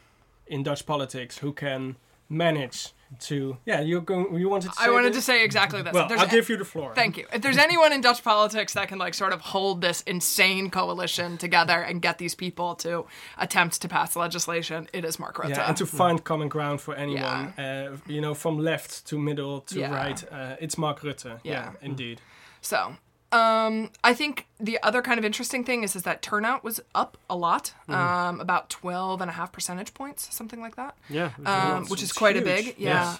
[0.47, 1.95] in Dutch politics who can
[2.29, 2.89] manage
[3.21, 4.35] to, yeah, you're going.
[4.35, 4.75] You wanted to.
[4.77, 5.25] Say I wanted this?
[5.25, 5.93] to say exactly this.
[5.93, 6.93] Well, I'll give you the floor.
[6.95, 7.25] Thank you.
[7.33, 11.37] If there's anyone in Dutch politics that can like sort of hold this insane coalition
[11.37, 13.05] together and get these people to
[13.37, 15.49] attempt to pass legislation, it is Mark Rutte.
[15.49, 19.61] Yeah, and to find common ground for anyone, uh, you know, from left to middle
[19.61, 19.93] to Yeah.
[19.95, 21.39] right, uh, it's Mark Rutte.
[21.43, 21.71] Yeah, Yeah.
[21.81, 22.21] indeed.
[22.61, 22.95] So,
[23.31, 27.17] um, I think the other kind of interesting thing is, is that turnout was up
[27.29, 30.95] a lot, um, about 12 and a half percentage points, something like that.
[31.09, 33.17] Yeah, Um, which is quite a big, yeah.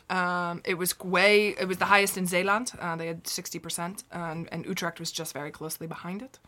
[0.50, 2.72] Um, it was way, it was the highest in Zeeland.
[2.80, 6.40] Uh, they had 60%, and, and Utrecht was just very closely behind it.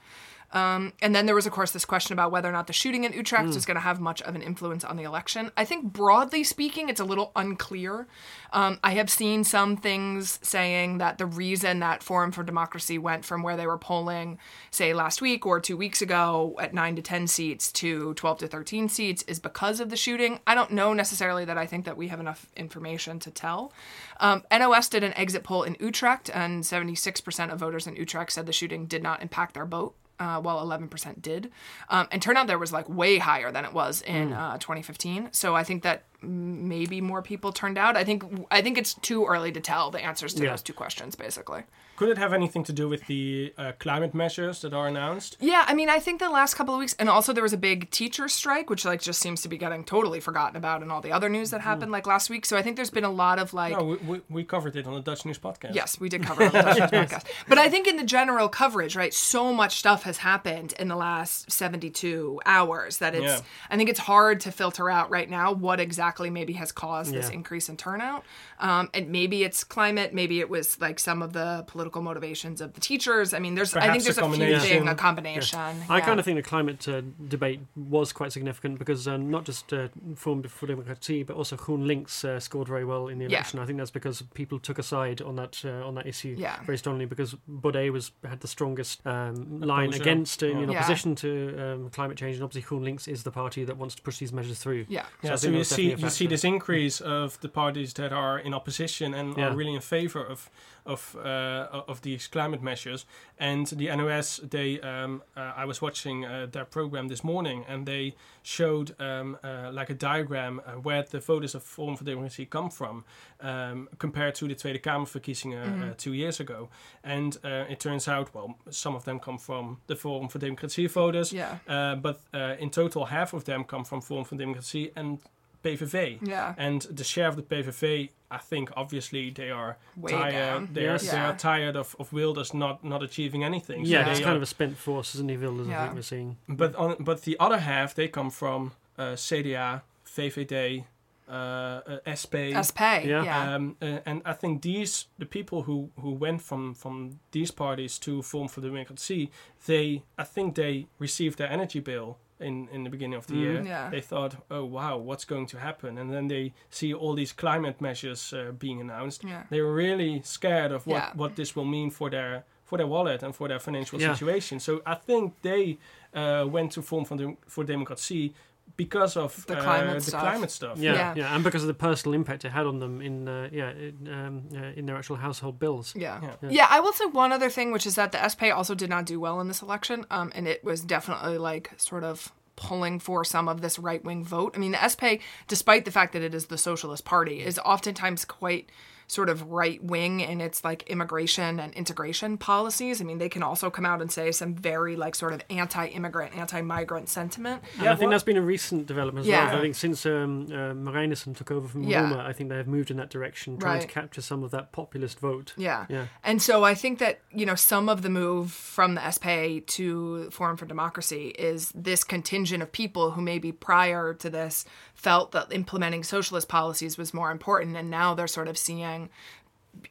[0.52, 3.04] Um, and then there was, of course, this question about whether or not the shooting
[3.04, 5.52] in Utrecht is going to have much of an influence on the election.
[5.58, 8.08] I think, broadly speaking, it's a little unclear.
[8.54, 13.26] Um, I have seen some things saying that the reason that Forum for Democracy went
[13.26, 14.40] from where they were polling,
[14.72, 18.48] say, last week or two weeks ago at 9 to 10 seats to 12 to
[18.48, 20.40] 13 seats is because of the shooting.
[20.48, 23.74] I don't know necessarily that I think that we have enough information to tell.
[24.22, 28.46] Um, NOS did an exit poll in Utrecht, and 76% of voters in Utrecht said
[28.46, 31.52] the shooting did not impact their vote uh, while 11% did.
[31.90, 35.30] Um, and turnout there was like way higher than it was in uh, 2015.
[35.32, 37.96] So I think that maybe more people turned out.
[37.96, 40.52] I think I think it's too early to tell the answers to Yeah.
[40.52, 41.64] those two questions, basically.
[41.96, 45.36] Could it have anything to do with the uh, climate measures that are announced?
[45.40, 47.58] Yeah, I mean, I think the last couple of weeks, and also there was a
[47.58, 51.02] big teacher strike, which like just seems to be getting totally forgotten about in all
[51.02, 52.46] the other news that happened like last week.
[52.46, 53.76] So I think there's been a lot of like.
[53.76, 55.74] No, we, we, we covered it on the Dutch News podcast.
[55.74, 57.24] Yes, we did cover it on the Dutch News podcast.
[57.48, 60.96] But I think in the general coverage, right, so much stuff has happened in the
[60.96, 63.40] last 72 hours that it's, Yeah.
[63.72, 67.14] I think it's hard to filter out right now what exactly exactly maybe has caused
[67.14, 67.36] this Yeah.
[67.36, 68.24] increase in turnout.
[68.60, 72.74] Um, and maybe it's climate, maybe it was like some of the political motivations of
[72.74, 73.34] the teachers.
[73.34, 74.80] I mean, there's I think Perhaps a there's a, few combination.
[74.80, 75.60] thing, a combination.
[75.90, 76.06] I yeah.
[76.06, 79.90] kind of think the climate uh, debate was quite significant because uh, not just uh,
[80.16, 83.38] Forum for Democratie, but also GroenLinks uh, scored very well in the Yeah.
[83.40, 83.60] election.
[83.60, 86.56] I think that's because people took a side on that uh, on that issue Yeah.
[86.64, 90.02] very strongly because Baudet was had the strongest um, line Opposer.
[90.02, 90.80] against uh, in Yeah.
[90.80, 91.30] opposition to
[91.64, 94.60] um, climate change, and obviously GroenLinks is the party that wants to push these measures
[94.60, 94.86] through.
[94.88, 95.04] Yeah.
[95.04, 97.94] So I Yeah, so, you see definitely a you see this increase of the parties
[97.94, 99.48] that are in opposition and Yeah.
[99.50, 100.50] are really in favor of
[100.86, 103.06] of uh, of these climate measures.
[103.40, 107.86] And the NOS, they um, uh, I was watching uh, their program this morning, and
[107.86, 112.46] they showed um, uh, like a diagram uh, where the voters of Forum for Democracy
[112.46, 113.04] come from
[113.42, 116.70] um, compared to the Tweede Kamerverkiezingen uh, two years ago.
[117.04, 120.88] And uh, it turns out, well, some of them come from the Forum for Democracy
[120.88, 121.58] voters, Yeah.
[121.68, 125.20] uh, but uh, in total, half of them come from Forum for Democracy and
[125.68, 126.20] PVV.
[126.22, 126.54] Yeah.
[126.58, 130.32] And the share of the PVV, I think, obviously they are Way tired.
[130.34, 130.70] down.
[130.74, 131.12] They are Yes.
[131.12, 133.86] they are tired of, of Wilders not not achieving anything.
[133.86, 135.84] So Yeah, they it's are- kind of a spent force, isn't it, Wilders, I Yeah.
[135.84, 136.38] think we're seeing.
[136.48, 139.82] But on but the other half, they come from uh, CDA,
[140.16, 140.86] VVD,
[141.30, 142.36] uh, uh, SP.
[142.56, 142.82] SP.
[143.06, 143.24] Yeah.
[143.24, 143.56] Yeah.
[143.56, 148.00] Um, uh, and I think these the people who, who went from, from these parties
[148.00, 149.30] to Form for the Democracy,
[149.66, 153.40] they I think they received their energy bill in, in the beginning of the Mhm.
[153.42, 153.62] year.
[153.66, 153.90] Yeah.
[153.90, 155.98] They thought, oh wow, what's going to happen?
[155.98, 159.24] And then they see all these climate measures uh, being announced.
[159.24, 159.44] Yeah.
[159.50, 161.12] They were really scared of what, Yeah.
[161.16, 164.14] what this will mean for their for their wallet and for their financial Yeah.
[164.14, 164.60] situation.
[164.60, 165.78] So I think they
[166.14, 168.34] uh, went to Forum for, Dem- for Democracy
[168.76, 170.22] because of The uh, climate the stuff.
[170.22, 170.78] climate stuff.
[170.78, 171.14] Yeah, Yeah.
[171.16, 174.08] yeah, and because of the personal impact it had on them in, uh, yeah, in,
[174.12, 175.94] um, uh, in their actual household bills.
[175.96, 176.20] Yeah.
[176.22, 176.50] Yeah.
[176.50, 176.68] yeah.
[176.70, 179.20] I will say one other thing, which is that the SP also did not do
[179.20, 180.06] well in this election.
[180.12, 184.24] Um, and it was definitely like sort of pulling for some of this right wing
[184.24, 184.54] vote.
[184.56, 188.26] I mean, the SP, despite the fact that it is the Socialist Party, is oftentimes
[188.26, 188.70] quite
[189.10, 193.00] sort of right wing in its like immigration and integration policies.
[193.02, 195.88] I mean, they can also come out and say some very like sort of anti
[195.88, 197.64] immigrant, anti migrant sentiment.
[197.80, 199.48] And I think that's been a recent development as Yeah.
[199.48, 199.58] well.
[199.60, 202.02] I think since um, uh, Marijnissen took over from Yeah.
[202.02, 203.82] Roemer, I think they have moved in that direction, trying Right.
[203.82, 205.54] to capture some of that populist vote.
[205.56, 205.86] Yeah.
[205.90, 206.08] Yeah.
[206.24, 210.30] And so I think that, you know, some of the move from the SP to
[210.32, 215.54] Forum for Democracy is this contingent of people who maybe prior to this felt that
[215.54, 217.78] implementing socialist policies was more important.
[217.78, 219.10] And now they're sort of seeing going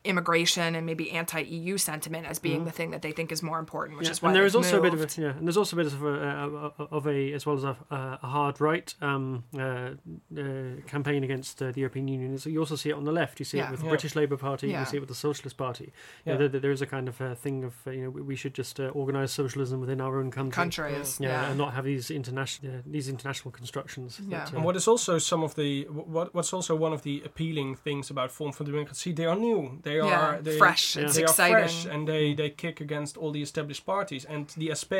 [0.04, 3.98] immigration and maybe anti-EU sentiment as being the thing that they think is more important,
[3.98, 5.18] which Yeah, is why and there is they've also a bit of moved.
[5.18, 7.56] a yeah, and there's also a bit of a, a, a of a as well
[7.56, 12.38] as a, a hard right um, uh, uh, campaign against uh, the European Union.
[12.38, 13.38] So you also see it on the left.
[13.38, 13.68] You see Yeah.
[13.68, 13.90] it with the Yeah.
[13.90, 14.68] British Labour Party.
[14.68, 14.80] Yeah.
[14.80, 15.92] You see it with the Socialist Party.
[16.24, 16.32] Yeah.
[16.32, 16.38] Yeah.
[16.38, 18.36] there, there- there is a kind of uh, thing of uh, you know we- we
[18.36, 20.52] should just uh, organise socialism within our own country.
[20.62, 21.18] countries.
[21.20, 21.48] Yeah, Yeah.
[21.50, 24.20] and not have these international uh, these international constructions.
[24.20, 24.38] Yeah.
[24.38, 27.22] that, uh, And what is also some of the what what's also one of the
[27.24, 29.12] appealing things about form for Democracy?
[29.12, 29.75] They are new.
[29.82, 30.96] They Yeah, are they, fresh.
[30.96, 31.04] Yeah.
[31.04, 31.56] It's they exciting.
[31.56, 34.24] are fresh, and they they kick against all the established parties.
[34.24, 34.94] And the SP,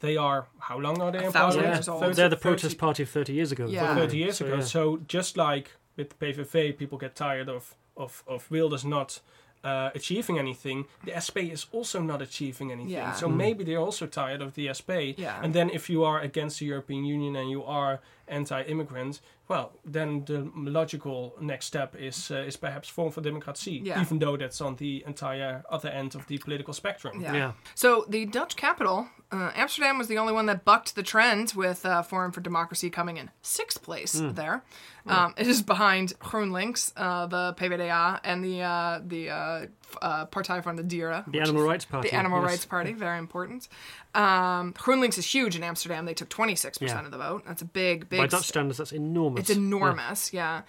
[0.00, 1.74] they are how long are they A in thousand parliament?
[1.76, 2.00] years old.
[2.00, 3.66] 30 they're the 30 protest party of 30 years ago.
[3.66, 3.82] Yeah.
[3.82, 4.54] weren't 30 years So, ago.
[4.56, 4.62] yeah.
[4.64, 9.20] So just like with PVV, people get tired of of of Wilders not.
[9.64, 12.92] Uh, achieving anything, the SP is also not achieving anything.
[12.92, 13.12] Yeah.
[13.12, 14.90] So maybe they're also tired of the SP.
[15.18, 15.42] Yeah.
[15.42, 17.98] And then if you are against the European Union and you are
[18.30, 24.00] anti-immigrant, well, then the logical next step is uh, is perhaps Forum for Democracy, Yeah.
[24.02, 27.20] even though that's on the entire other end of the political spectrum.
[27.22, 27.34] Yeah.
[27.36, 27.52] Yeah.
[27.74, 31.84] So the Dutch capital, uh, Amsterdam, was the only one that bucked the trend with
[31.86, 34.34] uh, Forum for Democracy coming in sixth place Hmm.
[34.34, 34.62] there.
[35.06, 39.66] Um, it is behind GroenLinks, uh, the PvdA, and the uh, the uh,
[40.02, 41.24] uh, Partij van de Dieren.
[41.32, 42.08] The Animal Rights Party.
[42.10, 42.50] The Animal yes.
[42.50, 43.68] Rights Party, very important.
[44.14, 46.04] Um, GroenLinks is huge in Amsterdam.
[46.06, 47.04] They took 26% Yeah.
[47.04, 47.44] of the vote.
[47.46, 49.40] That's a big, big By Dutch standards, that's enormous.
[49.42, 50.62] it's enormous, yeah.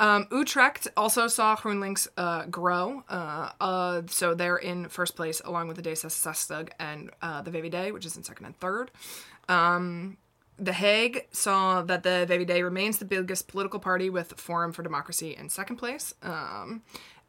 [0.00, 3.04] Um, Utrecht also saw GroenLinks uh, grow.
[3.08, 7.92] Uh, uh, so they're in first place along with the D66 and uh, the VVD,
[7.92, 8.90] which is in second and third.
[9.48, 10.16] Um,
[10.58, 15.36] the Hague saw that the VVD remains the biggest political party with Forum for Democracy
[15.36, 16.14] in second place.
[16.22, 16.82] Um,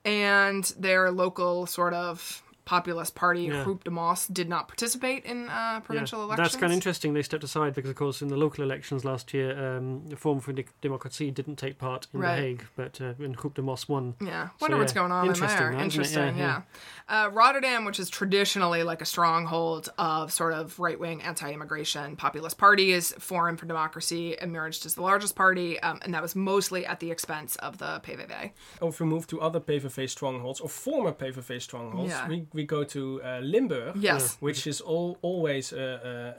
[0.03, 3.63] and their local sort of populist party, Yeah.
[3.63, 6.25] Groep de Mos, did not participate in uh, provincial yeah.
[6.25, 6.47] elections.
[6.51, 7.13] That's kind of interesting.
[7.13, 10.39] They stepped aside because, of course, in the local elections last year, um, the Forum
[10.39, 12.35] for Democracy didn't take part in Right.
[12.35, 14.15] The Hague, but uh, in Groep de Mos won.
[14.19, 15.71] Yeah, wonder So, what's yeah, going on in interesting, there.
[15.71, 15.83] that, isn't it?
[15.83, 16.61] Interesting, Yeah,
[17.07, 17.25] yeah.
[17.25, 22.15] Uh, Rotterdam, which is traditionally like a stronghold of sort of right wing anti immigration
[22.15, 26.85] populist parties, Forum for Democracy emerged as the largest party, um, and that was mostly
[26.85, 28.51] at the expense of the PVV.
[28.81, 32.27] Or if we move to other PVV strongholds or former PVV strongholds, Yeah.
[32.27, 34.37] we, we go to uh, Limburg, Yes.
[34.39, 35.77] which is all, always, uh,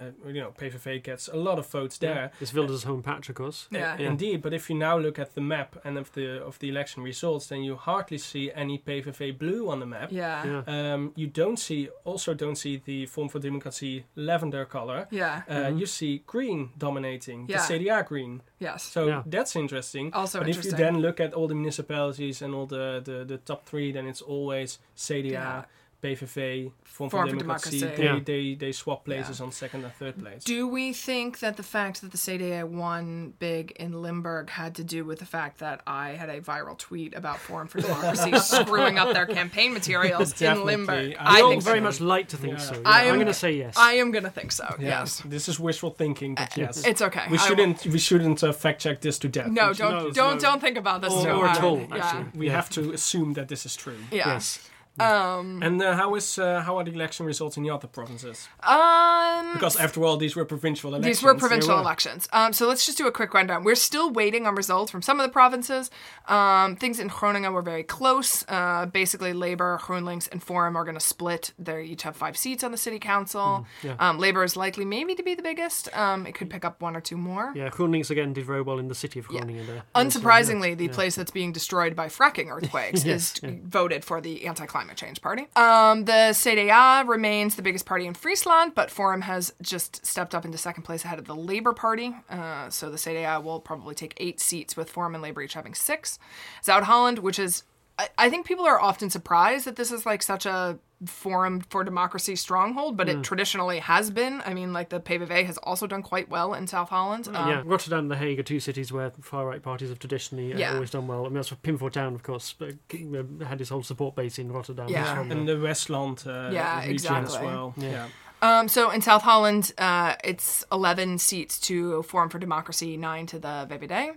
[0.01, 2.31] uh, uh, you know, PVV gets a lot of votes there.
[2.41, 3.69] It's Wilders' home patch, of course.
[3.71, 3.97] Yeah.
[3.99, 7.03] Indeed, but if you now look at the map and of the of the election
[7.05, 10.11] results, then you hardly see any PVV blue on the map.
[10.11, 10.45] Yeah.
[10.67, 10.95] Yeah.
[10.95, 15.07] Um, you don't see, also don't see the Form for Democracy lavender color.
[15.11, 15.43] Yeah.
[15.49, 17.59] Uh, You see green dominating, Yeah.
[17.59, 18.41] the CDA green.
[18.59, 18.83] Yes.
[18.83, 19.23] So Yeah.
[19.27, 20.13] that's interesting.
[20.15, 20.73] Also but interesting.
[20.75, 23.93] if you then look at all the municipalities and all the, the, the top three,
[23.93, 25.65] then it's always CDA, Yeah.
[26.03, 27.81] PVV, Form, Form for for Democracy.
[27.81, 28.03] Democracy.
[28.03, 28.21] They, Yeah.
[28.25, 30.45] they, they swap places on second and third place.
[30.45, 34.85] Do we think that the fact that the CDA won big in Limburg had to
[34.85, 38.99] do with the fact that I had a viral tweet about Forum for Democracy screwing
[38.99, 41.17] up their campaign materials in Limburg?
[41.19, 41.85] I I don't think very so.
[41.85, 42.65] much like to think Yeah.
[42.65, 42.75] so.
[42.75, 42.81] Yeah.
[42.85, 43.75] I am- I'm going to say yes.
[43.77, 44.67] I am gonna think so.
[44.79, 45.23] Yeah, Yes.
[45.25, 46.85] This is wishful thinking, but yes.
[46.87, 47.25] It's okay.
[47.31, 49.49] we I shouldn't we shouldn't uh, fact check this to death.
[49.49, 50.41] No, don't No, don't no.
[50.41, 51.65] don't think about this Or- so or at hard.
[51.65, 51.97] all, Yeah.
[51.97, 52.25] actually.
[52.39, 52.53] we Yeah.
[52.53, 53.97] have to assume that this is true.
[54.11, 54.29] Yeah.
[54.35, 54.69] Yes.
[55.01, 55.63] Um.
[55.63, 58.49] And uh, how is uh, how are the election results in the other provinces?
[58.63, 59.53] Um.
[59.53, 61.19] Because after all, these were provincial elections.
[61.19, 62.29] These were provincial were- elections.
[62.33, 63.65] Um, so let's just do a quick rundown.
[63.65, 65.91] We're still waiting on results from some of the provinces.
[66.29, 68.45] Um, things in Groningen were very close.
[68.49, 71.53] Uh, basically, Labour, GroenLinks, and Forum are going to split.
[71.59, 73.67] They each have five seats on the city council.
[73.83, 73.97] yeah.
[73.99, 75.95] um, Labour is likely maybe to be the biggest.
[75.97, 77.53] Um, it could pick up one or two more.
[77.55, 79.83] Yeah, Groenlinks again did very well in the city of Groningen there.
[79.95, 85.21] Unsurprisingly, the place that's being destroyed by fracking earthquakes is voted for the anti-climate change
[85.21, 85.49] party.
[85.57, 90.45] Um, the CDA remains the biggest party in Friesland, but Forum has just stepped up
[90.45, 92.15] into second place ahead of the Labour Party.
[92.29, 95.75] Uh, so the CDA will probably take eight seats, with Forum and Labour each having
[95.75, 96.19] six.
[96.65, 97.63] Zuid-Holland, which is,
[97.99, 101.85] I, I think people are often surprised that this is like such a Forum for
[101.85, 104.41] Democracy stronghold, but it traditionally has been.
[104.47, 107.29] I mean, like the PVV has also done quite well in South Holland.
[107.29, 110.55] Um, yeah, Rotterdam and The Hague are two cities where far right parties have traditionally
[110.55, 110.75] uh, Yeah.
[110.75, 111.21] always done well.
[111.21, 114.51] I mean, that's what Pim Fortuyn, of course, uh, had his whole support base in
[114.51, 114.89] Rotterdam.
[114.89, 115.05] Yeah.
[115.05, 117.47] He's from And the Westland uh, Yeah, region as exactly.
[117.47, 117.75] well.
[117.77, 118.09] Yeah.
[118.43, 123.39] Um, so in South Holland, uh, it's 11 seats to Forum for Democracy, 9 to
[123.39, 124.15] the VVD.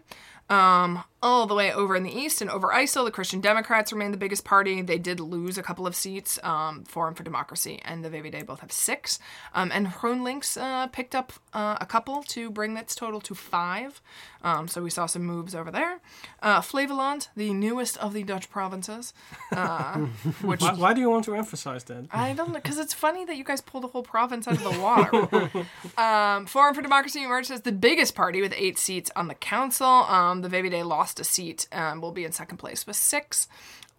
[0.49, 4.17] Um, all the way over in the east and Overijssel, the Christian Democrats remain the
[4.17, 4.81] biggest party.
[4.81, 6.39] They did lose a couple of seats.
[6.43, 9.19] Um, Forum for Democracy and the VVD both have six.
[9.53, 14.01] Um, and GroenLinks uh, picked up uh, a couple to bring its total to five.
[14.41, 15.99] Um, so we saw some moves over there.
[16.41, 19.13] Uh, Flevoland, the newest of the Dutch provinces,
[19.51, 19.97] uh,
[20.41, 22.05] which Why, why do you want to emphasize that?
[22.11, 24.63] I don't know, because it's funny that you guys pulled the whole province out of
[24.63, 25.67] the water.
[26.01, 29.87] um, Forum for Democracy emerged as the biggest party with eight seats on the council.
[29.87, 33.47] Um, the VVD lost a seat and will be in second place with six.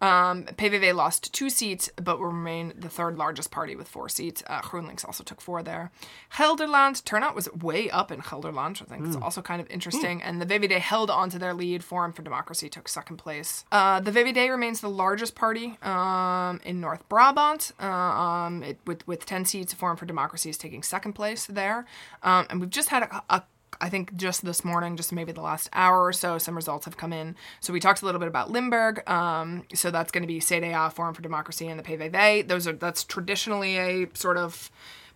[0.01, 4.41] Um, PVV lost two seats, but will remain the third largest party with four seats.
[4.47, 5.91] Uh, GroenLinks also took four there.
[6.33, 10.21] Gelderland turnout was way up in Gelderland, I think it's also kind of interesting.
[10.23, 11.83] And the VVD held on to their lead.
[11.83, 13.63] Forum for Democracy took second place.
[13.71, 17.71] Uh, the VVD remains the largest party um, in North Brabant.
[17.79, 21.85] Uh, um, it, with with ten seats, Forum for Democracy is taking second place there.
[22.23, 23.43] Um, and we've just had a, a
[23.81, 26.95] I think just this morning, just maybe the last hour or so, some results have
[26.97, 27.35] come in.
[27.59, 29.07] So we talked a little bit about Limburg.
[29.09, 32.47] Um, so that's going to be CDA, Forum for Democracy, and the PVV.
[32.47, 34.69] Those are that's traditionally a sort of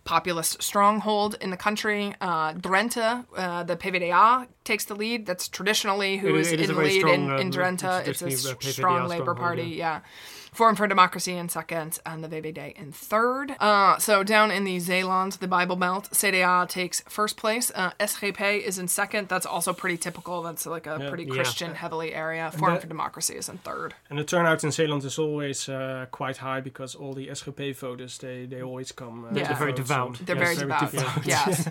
[0.04, 2.14] populist stronghold in the country.
[2.20, 5.26] Uh, Drenthe, uh, the PVDA takes the lead.
[5.26, 8.06] That's traditionally who It- is it in the lead in, strong, in um, Drenthe.
[8.08, 9.62] It's a uh, strong Labour Party.
[9.62, 9.76] yeah.
[9.76, 10.00] Yeah.
[10.56, 13.54] Forum for Democracy in second, and the VVD in third.
[13.60, 17.70] Uh, so down in the Zeeland, the Bible Belt, CDA takes first place.
[17.74, 19.28] Uh, SGP is in second.
[19.28, 20.42] That's also pretty typical.
[20.42, 21.34] That's like a pretty Yeah.
[21.34, 22.50] Christian heavily area.
[22.50, 23.94] Forum that- for Democracy is in third.
[24.08, 28.16] And the turnout in Zeeland is always uh, quite high because all the SGP voters
[28.18, 29.26] they, they always come.
[29.26, 29.48] Uh, Yeah.
[29.48, 30.18] They're very devout.
[30.24, 30.90] They're Yes, very very devout.
[30.90, 31.26] devout.
[31.26, 31.68] Yes.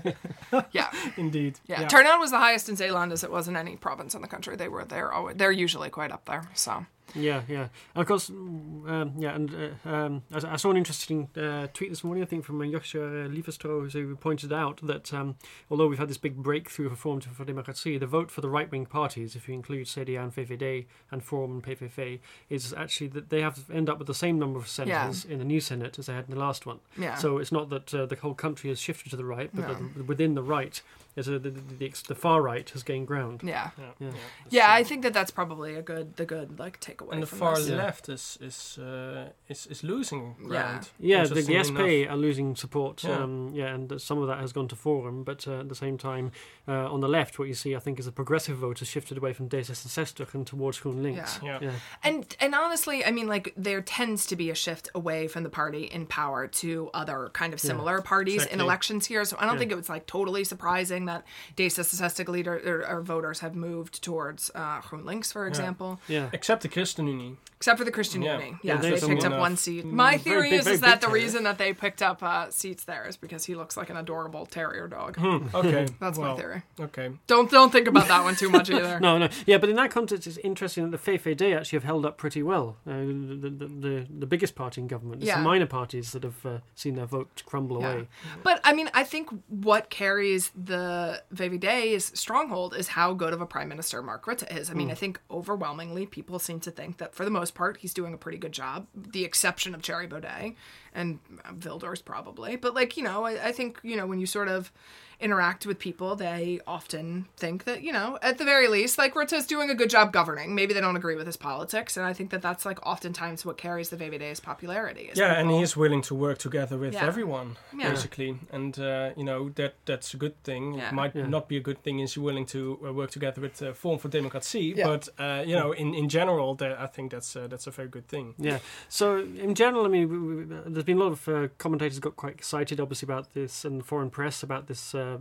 [0.73, 0.91] yeah.
[1.17, 1.59] Indeed.
[1.65, 1.87] Yeah.
[1.87, 4.55] Turnout was the highest in Zeeland as it was in any province in the country.
[4.55, 6.43] They were they're always, they're usually quite up there.
[6.53, 7.67] So Yeah, yeah.
[7.93, 11.89] And of course, um, yeah, and uh, um, I, I saw an interesting uh, tweet
[11.91, 15.35] this morning, I think, from Josje uh, who pointed out that um,
[15.69, 18.69] although we've had this big breakthrough for Forum for Democracy, the vote for the right
[18.71, 23.29] wing parties, if you include CDA and VVD and Forum and PVV, is actually that
[23.29, 26.07] they have end up with the same number of senators in the new Senate as
[26.07, 26.79] they had in the last one.
[26.97, 27.15] yeah.
[27.15, 30.03] So it's not that uh, the whole country has shifted to the right, but No.
[30.05, 30.81] within the right.
[31.15, 33.41] Is uh, the, the, the, the far right has gained ground.
[33.43, 33.69] Yeah.
[33.77, 34.09] Yeah, Yeah.
[34.49, 34.73] Yeah, true.
[34.75, 37.13] I think that that's probably a good, the good like takeaway.
[37.13, 37.69] and the from far this.
[37.69, 40.89] Left is is uh, is is losing ground.
[40.99, 43.03] Yeah, yeah the, the interestingly SP are losing support.
[43.03, 43.23] Yeah.
[43.23, 45.97] Um, yeah, and some of that has gone to Forum, but uh, at the same
[45.97, 46.31] time,
[46.67, 49.17] uh, on the left, what you see, I think, is the progressive vote has shifted
[49.17, 51.41] away from D66 and towards GroenLinks.
[51.41, 51.59] Yeah.
[51.61, 51.69] Yeah.
[51.69, 51.71] Yeah.
[52.03, 55.49] And and honestly, I mean, like there tends to be a shift away from the
[55.49, 59.23] party in power to other kind of similar parties in elections here.
[59.25, 59.59] So I don't Yeah.
[59.59, 61.25] think it was like totally surprising that
[61.57, 66.29] D66 leader or, or voters have moved towards uh, GroenLinks, for example, Yeah.
[66.33, 67.37] Except the ChristenUnie.
[67.65, 68.33] Except for the Christian Yeah.
[68.37, 68.59] Union.
[68.61, 69.39] Yeah, Yes, there's they picked up enough.
[69.39, 69.85] one seat.
[69.85, 71.23] Mm, My very theory big- is, very is that the terrier.
[71.23, 74.45] reason that they picked up uh, seats there is because he looks like an adorable
[74.45, 75.17] terrier dog.
[75.19, 76.61] Okay, That's my theory.
[76.79, 78.99] Okay, Don't don't think about that one too much either.
[79.05, 82.05] No, no, yeah, but in that context, it's interesting that the VVD actually have held
[82.05, 82.77] up pretty well.
[82.85, 85.23] Uh, the, the, the the biggest party in government.
[85.23, 85.37] It's Yeah.
[85.39, 87.93] the minor parties that have uh, seen their vote crumble Yeah.
[87.93, 88.07] away.
[88.43, 93.47] But I mean, I think what carries the VVD's stronghold is how good of a
[93.47, 94.69] prime minister Mark Rutte is.
[94.69, 97.93] I mean, I think overwhelmingly people seem to think that for the most part he's
[97.93, 100.55] doing a pretty good job, the exception of Thierry Baudet
[100.93, 102.55] and uh, Wilders probably.
[102.55, 104.71] But like you know, I, I think you know when you sort of
[105.19, 109.45] interact with people, they often think that you know, at the very least, like Rutte's
[109.45, 110.55] doing a good job governing.
[110.55, 113.57] Maybe they don't agree with his politics, and I think that that's like oftentimes what
[113.57, 115.03] carries the VVD's popularity.
[115.11, 117.05] is yeah, and people- he's willing to work together with Yeah.
[117.05, 117.89] everyone, Yeah.
[117.91, 120.73] basically, and uh, you know that that's a good thing.
[120.75, 120.89] Yeah.
[120.89, 121.27] It might Yeah.
[121.27, 123.99] not be a good thing is you're willing to uh, work together with uh, Forum
[123.99, 124.87] for Democracy, Yeah.
[124.87, 127.87] but uh, you know, in in general, that I think that's uh, that's a very
[127.89, 128.33] good thing.
[128.37, 128.59] Yeah.
[128.89, 132.15] So in general, I mean, we, we, there's been a lot of uh, commentators got
[132.15, 135.17] quite excited, obviously, about this, and foreign press about this uh,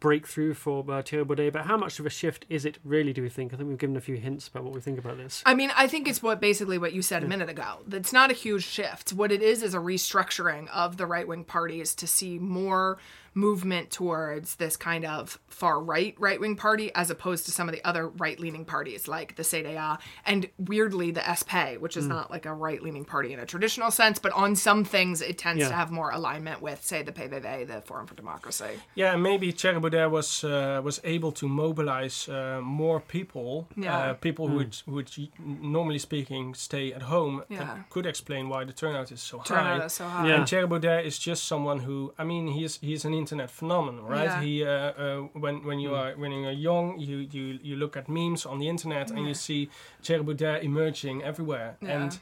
[0.00, 1.52] breakthrough for uh, Thierry Baudet.
[1.52, 3.12] But how much of a shift is it really?
[3.12, 3.52] Do we think?
[3.52, 5.42] I think we've given a few hints about what we think about this.
[5.46, 7.82] I mean, I think it's what basically what you said a minute ago.
[7.90, 9.12] It's not a huge shift.
[9.12, 12.98] What it is is a restructuring of the right wing parties to see more
[13.36, 17.74] movement towards this kind of far right right wing party as opposed to some of
[17.74, 22.30] the other right leaning parties like the CDA and weirdly the SP, which is not
[22.30, 25.60] like a right leaning party in a traditional sense, but on some things it tends
[25.60, 25.68] Yeah.
[25.68, 28.80] to have more alignment with, say, the PVV, the Forum for Democracy.
[28.94, 33.98] Yeah, and maybe Thierry Baudet was uh, was able to mobilize uh, more people, Yeah.
[33.98, 37.60] uh, people who would, who would normally speaking stay at home, Yeah.
[37.74, 39.84] and could explain why the turnout is so Turnout high.
[39.86, 40.28] is so high.
[40.28, 40.34] Yeah.
[40.36, 44.30] And Thierry Baudet is just someone who, I mean, he's he's an internet phenomenon, right?
[44.30, 44.42] Yeah.
[44.44, 44.70] He uh,
[45.04, 48.56] uh, when when you are when you're young, you you you look at memes on
[48.62, 49.60] the internet and you see
[50.04, 51.96] Thierry Baudet emerging everywhere, Yeah.
[52.02, 52.12] and.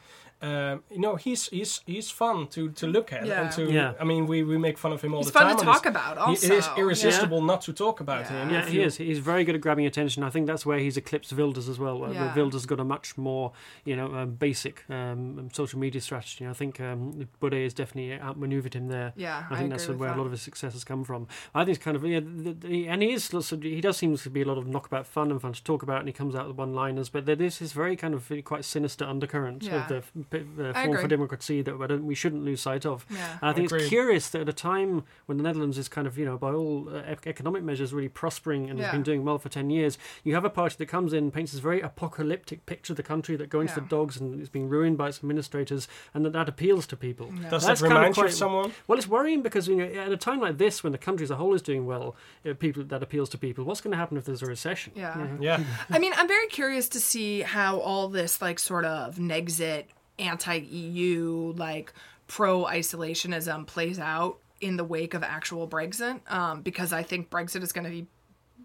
[0.44, 3.40] Um, you know he's he's he's fun to, to look at Yeah.
[3.42, 3.92] and to Yeah.
[4.02, 5.48] I mean we, we make fun of him all He's the time.
[5.48, 6.46] to on this- talk about also.
[6.46, 8.36] it is irresistible not to talk about Yeah.
[8.42, 8.50] him.
[8.50, 8.96] Yeah, he you- is.
[8.98, 10.22] He's very good at grabbing attention.
[10.22, 12.04] I think that's where he's eclipsed Wilders as well.
[12.04, 12.34] Uh, Yeah.
[12.36, 13.52] Wilders got a much more,
[13.84, 16.46] you know, um, basic um, social media strategy.
[16.46, 19.12] I think um, Baudet has definitely outmaneuvered him there.
[19.16, 20.16] Yeah, I I think that's agree where that.
[20.16, 21.26] a lot of his success has come from.
[21.54, 23.30] I think it's kind of yeah, the, the, and he is
[23.62, 26.00] he does seem to be a lot of knockabout fun and fun to talk about,
[26.00, 27.08] and he comes out with one-liners.
[27.08, 29.82] But there is this very kind of really quite sinister undercurrent Yeah.
[29.82, 33.06] of the, the I form for democracy that I don't, we shouldn't lose sight of.
[33.10, 33.32] Yeah.
[33.40, 33.80] And I think Agreed.
[33.82, 36.52] it's curious that at a time when the Netherlands is kind of, you know, by
[36.52, 38.86] all uh, economic measures really prospering and Yeah.
[38.86, 41.52] has been doing well for 10 years, you have a party that comes in, paints
[41.52, 44.68] this very apocalyptic picture of the country that going to the dogs and it's being
[44.68, 47.30] ruined by its administrators, and that that appeals to people.
[47.40, 47.50] Yeah.
[47.50, 48.72] Does That's that kind of remind you of someone?
[48.86, 51.30] Well, it's worrying because you know, at a time like this, when the country as
[51.30, 52.16] a whole is doing well,
[52.48, 53.64] uh, people that appeals to people.
[53.64, 54.92] What's going to happen if there's a recession?
[54.96, 55.18] Yeah.
[55.18, 55.38] You?
[55.40, 59.84] Yeah, I mean, I'm very curious to see how all this, like, sort of Nexit,
[60.18, 61.92] anti EU, like,
[62.26, 66.20] pro isolationism plays out in the wake of actual Brexit.
[66.32, 68.06] Um, because I think Brexit is going to be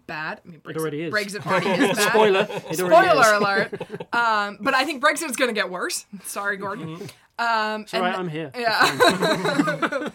[0.06, 0.40] bad.
[0.44, 1.12] I mean, Brexit, already is.
[1.14, 2.08] Brexit party is bad.
[2.10, 2.46] Spoiler.
[2.50, 2.76] It.
[2.76, 3.82] Spoiler alert.
[4.12, 6.04] Um, but I think Brexit is going to get worse.
[6.24, 6.94] Sorry, Gordon.
[7.38, 8.50] Um, It's all right, I'm here.
[8.58, 10.08] yeah.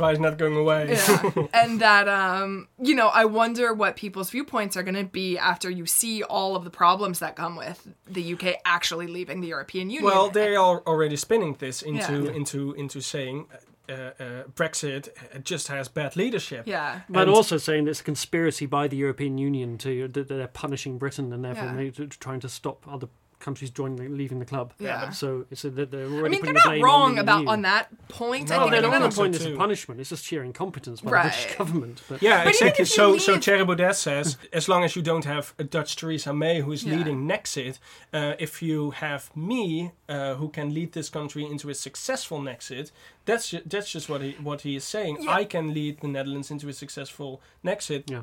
[0.00, 0.88] That's why he's not going away.
[0.90, 1.46] yeah.
[1.62, 5.68] and that um you know i wonder what people's viewpoints are going to be after
[5.70, 9.90] you see all of the problems that come with the uk actually leaving the european
[9.90, 12.32] union Well, they are already spinning this into Yeah.
[12.32, 13.46] into into saying
[13.88, 15.08] uh, uh, Brexit
[15.42, 16.62] just has bad leadership.
[16.66, 20.46] yeah But And- also saying it's a conspiracy by the European Union to that they're
[20.46, 21.74] punishing Britain and therefore Yeah.
[21.76, 23.08] they- to- trying to stop other
[23.40, 24.72] countries joining leaving the club.
[24.78, 25.10] Yeah.
[25.10, 27.14] So it's a, that they're already i mean putting they're the not blame wrong on
[27.16, 27.48] the about EU.
[27.48, 29.46] on that point No, i Oh, think they at don't minimum- want point so this
[29.46, 29.56] as too.
[29.56, 30.00] punishment.
[30.00, 31.22] It's just sheer incompetence by Right.
[31.24, 32.02] the British government.
[32.08, 32.82] But Yeah, even exactly.
[32.82, 35.96] if So, leave- so Thierry Baudet says, as long as you don't have a Dutch
[35.96, 36.96] Theresa May who is Yeah.
[36.96, 37.78] leading Nexit,
[38.12, 42.90] uh, if you have me uh, who can lead this country into a successful Nexit,
[43.24, 45.18] that's ju- that's just what he what he is saying.
[45.20, 45.30] Yeah.
[45.40, 48.10] I can lead the Netherlands into a successful Nexit.
[48.10, 48.22] yeah,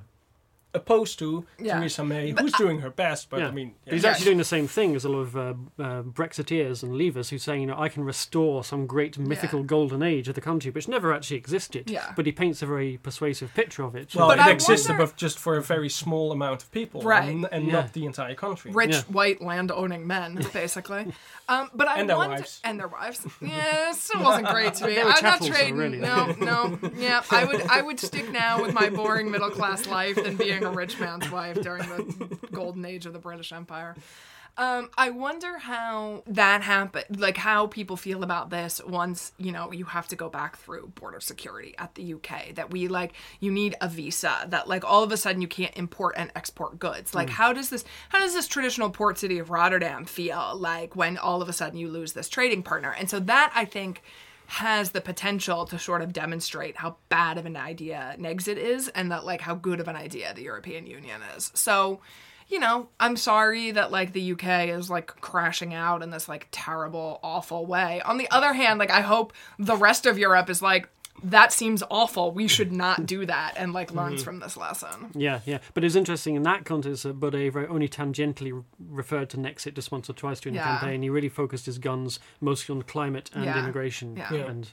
[0.78, 1.78] opposed to Yeah.
[1.80, 3.30] Theresa May, But who's doing her best.
[3.30, 3.48] But Yeah.
[3.50, 4.12] I mean, But he's yeah.
[4.12, 5.42] actually doing the same thing as a lot of uh,
[5.80, 10.02] uh, Brexiteers and Leavers who's saying, you know, I can restore some great mythical golden
[10.04, 11.90] age of the country, which never actually existed.
[11.90, 12.14] Yeah.
[12.16, 14.14] But he paints a very persuasive picture of it.
[14.16, 17.02] well, But it I existed, wonder- but just for a very small amount of people,
[17.02, 17.28] Right.
[17.30, 17.74] and, and Yeah.
[17.74, 18.72] not the entire country.
[18.72, 19.02] rich Yeah.
[19.10, 21.14] white land owning men, basically.
[21.50, 22.60] Um, but I And their wonder, wives.
[22.64, 23.26] and their wives.
[23.42, 25.00] Yeah, it still wasn't great to me.
[25.00, 25.78] I'm not trading.
[25.78, 25.98] really.
[26.00, 26.78] No, no.
[26.98, 27.62] Yeah, I would.
[27.68, 31.30] I would stick now with my boring middle class life than being a rich man's
[31.32, 33.96] wife during the golden age of the British Empire.
[34.58, 39.72] Um, I wonder how that happened, like how people feel about this once, you know,
[39.72, 43.52] you have to go back through border security at the UK, that we like, you
[43.52, 47.14] need a visa, that like all of a sudden you can't import and export goods.
[47.14, 51.20] Like, how does this, how does this traditional port city of Rotterdam feel like when
[51.20, 52.96] all of a sudden you lose this trading partner?
[52.98, 54.02] And so that I think
[54.48, 59.12] has the potential to sort of demonstrate how bad of an idea Nexit is and
[59.12, 61.52] that like how good of an idea the European Union is.
[61.54, 62.00] So,
[62.48, 66.48] you know, I'm sorry that like the UK is like crashing out in this like
[66.52, 68.02] terrible, awful way.
[68.02, 70.88] On the other hand, like I hope the rest of Europe is like,
[71.24, 72.32] that seems awful.
[72.32, 74.26] We should not do that and like learns mm.
[74.26, 75.12] from this lesson.
[75.16, 75.60] Yeah, yeah.
[75.74, 79.38] But it's interesting in that context uh, that Baudet very only tangentially re- referred to
[79.38, 80.64] Nexit just once or twice during Yeah.
[80.74, 81.02] the campaign.
[81.02, 83.60] He really focused his guns mostly on climate and Yeah.
[83.60, 84.16] immigration.
[84.16, 84.34] Yeah.
[84.34, 84.46] Yeah.
[84.46, 84.70] And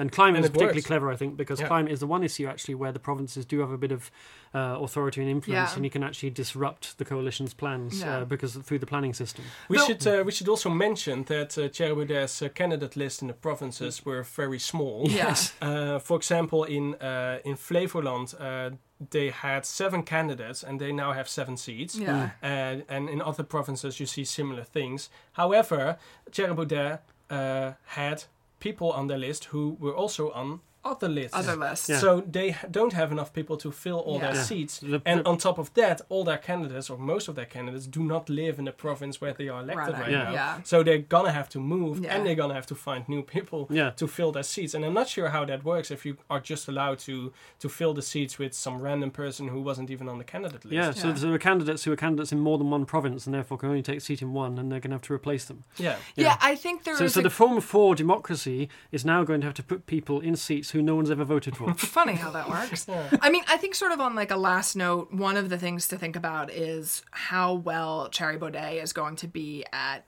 [0.00, 0.86] and climate And is particularly works.
[0.86, 1.68] clever, I think, because Yeah.
[1.72, 4.10] climate is the one issue actually where the provinces do have a bit of
[4.52, 5.76] uh, authority and influence, Yeah.
[5.76, 8.06] and you can actually disrupt the coalition's plans Yeah.
[8.18, 9.44] uh, because through the planning system.
[9.68, 13.22] We Though- should uh, we should also mention that uh, Thierry Baudet's uh, candidate list
[13.22, 15.06] in the provinces were very small.
[15.08, 15.52] Yes.
[15.62, 18.70] Uh, for example, in uh, in Flevoland, uh,
[19.10, 21.94] they had seven candidates, and they now have seven seats.
[21.94, 22.30] Yeah.
[22.42, 25.10] And, and in other provinces, you see similar things.
[25.32, 25.96] However,
[26.32, 26.98] Thierry Baudet
[27.30, 28.24] uh, had
[28.60, 31.36] people on their list who were also on other lists.
[31.36, 31.88] Other lists.
[31.88, 31.98] Yeah.
[31.98, 34.26] So they don't have enough people to fill all Yeah.
[34.28, 34.42] their Yeah.
[34.42, 34.78] seats.
[34.80, 38.02] The- and on top of that, all their candidates, or most of their candidates, do
[38.02, 40.22] not live in the province where they are elected Right, right, yeah.
[40.24, 40.32] now.
[40.32, 40.62] Yeah.
[40.64, 42.14] So they're gonna have to move, Yeah.
[42.16, 43.90] and they're gonna have to find new people Yeah.
[43.90, 44.72] to fill their seats.
[44.74, 47.92] And I'm not sure how that works if you are just allowed to to fill
[47.94, 50.74] the seats with some random person who wasn't even on the candidate list.
[50.74, 51.14] Yeah, so Yeah.
[51.14, 53.82] there are candidates who are candidates in more than one province and therefore can only
[53.82, 55.64] take a seat in one, and they're going to have to replace them.
[55.76, 55.96] Yeah.
[56.16, 59.40] Yeah, I think there is So, so a- the Form 4 democracy is now going
[59.42, 61.72] to have to put people in seats who no one's ever voted for.
[61.78, 62.86] funny how that works.
[63.20, 65.88] I mean, I think sort of on like a last note, one of the things
[65.88, 70.04] to think about is how well Thierry Baudet is going to be at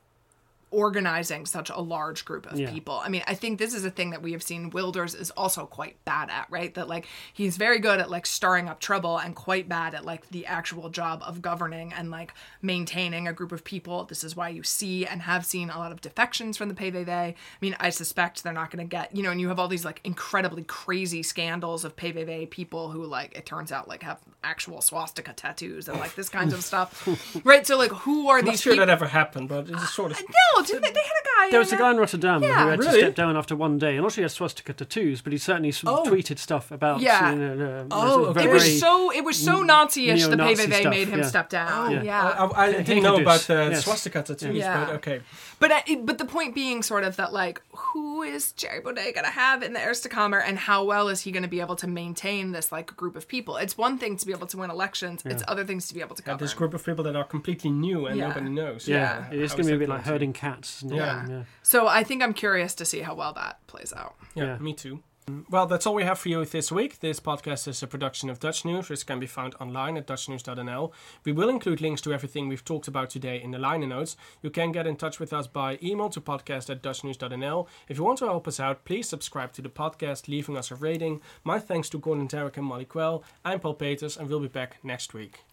[0.72, 2.70] organizing such a large group of Yeah.
[2.70, 3.00] people.
[3.04, 5.66] I mean, I think this is a thing that we have seen Wilders is also
[5.66, 6.74] quite bad at, right?
[6.74, 10.28] That like he's very good at like stirring up trouble and quite bad at like
[10.30, 14.04] the actual job of governing and like maintaining a group of people.
[14.04, 17.08] This is why you see and have seen a lot of defections from the PVV.
[17.08, 19.68] I mean, I suspect they're not going to get, you know, and you have all
[19.68, 24.18] these like incredibly crazy scandals of PVV people who like it turns out like have
[24.42, 27.08] actual swastika tattoos and like this kinds of stuff.
[27.44, 27.66] Right?
[27.66, 28.86] So like who are I'm not these sure people?
[28.86, 30.18] that ever happened, but it's sort of.
[30.18, 30.22] Uh,
[30.56, 31.50] no, didn't they, they had a guy.
[31.50, 32.62] There was a guy in Rotterdam Yeah.
[32.64, 32.92] who had Really?
[32.92, 33.94] to step down after one day.
[33.96, 36.04] And not sure he has swastika tattoos, but he certainly s- Oh.
[36.04, 37.00] tweeted stuff about.
[37.00, 37.32] Yeah.
[37.32, 38.48] You know, uh, Oh, sort okay.
[38.48, 40.22] It was so it was so Nazi-ish.
[40.26, 41.26] The neo-Nazi PVV stuff, made him yeah.
[41.26, 41.90] step down.
[41.92, 42.02] Yeah.
[42.02, 42.22] yeah.
[42.28, 43.84] I, I, I didn't know about s- uh, yes.
[43.84, 44.84] swastika tattoos, Yeah.
[44.86, 45.20] but okay.
[45.58, 49.24] But I, but the point being sort of that like who is Thierry Baudet going
[49.24, 51.76] to have in the Eerste Kamer and how well is he going to be able
[51.76, 53.56] to maintain this like group of people?
[53.56, 55.22] It's one thing to be able to win elections.
[55.24, 56.44] It's other things to be able to Yeah, govern.
[56.44, 58.28] this group of people that are completely new and Yeah.
[58.28, 58.88] nobody knows.
[58.88, 58.96] Yeah,
[59.30, 59.36] Yeah.
[59.36, 60.82] it is How going to be a that bit like to- herding cats.
[60.84, 60.94] isn't?
[60.96, 61.26] Yeah.
[61.28, 61.42] yeah.
[61.62, 64.14] So I think I'm curious to see how well that plays out.
[64.34, 64.58] Yeah, Yeah.
[64.58, 65.02] me too.
[65.48, 66.98] Well, that's all we have for you this week.
[66.98, 70.92] This podcast is a production of Dutch News, which can be found online at dutchnews.nl.
[71.24, 74.16] We will include links to everything we've talked about today in the liner notes.
[74.42, 77.68] You can get in touch with us by email to podcast at dutchnews.nl.
[77.88, 80.74] If you want to help us out, please subscribe to the podcast, leaving us a
[80.74, 81.20] rating.
[81.44, 83.22] My thanks to Gordon Darroch and Molly Quell.
[83.44, 85.44] I'm Paul Peters, and we'll be back next week.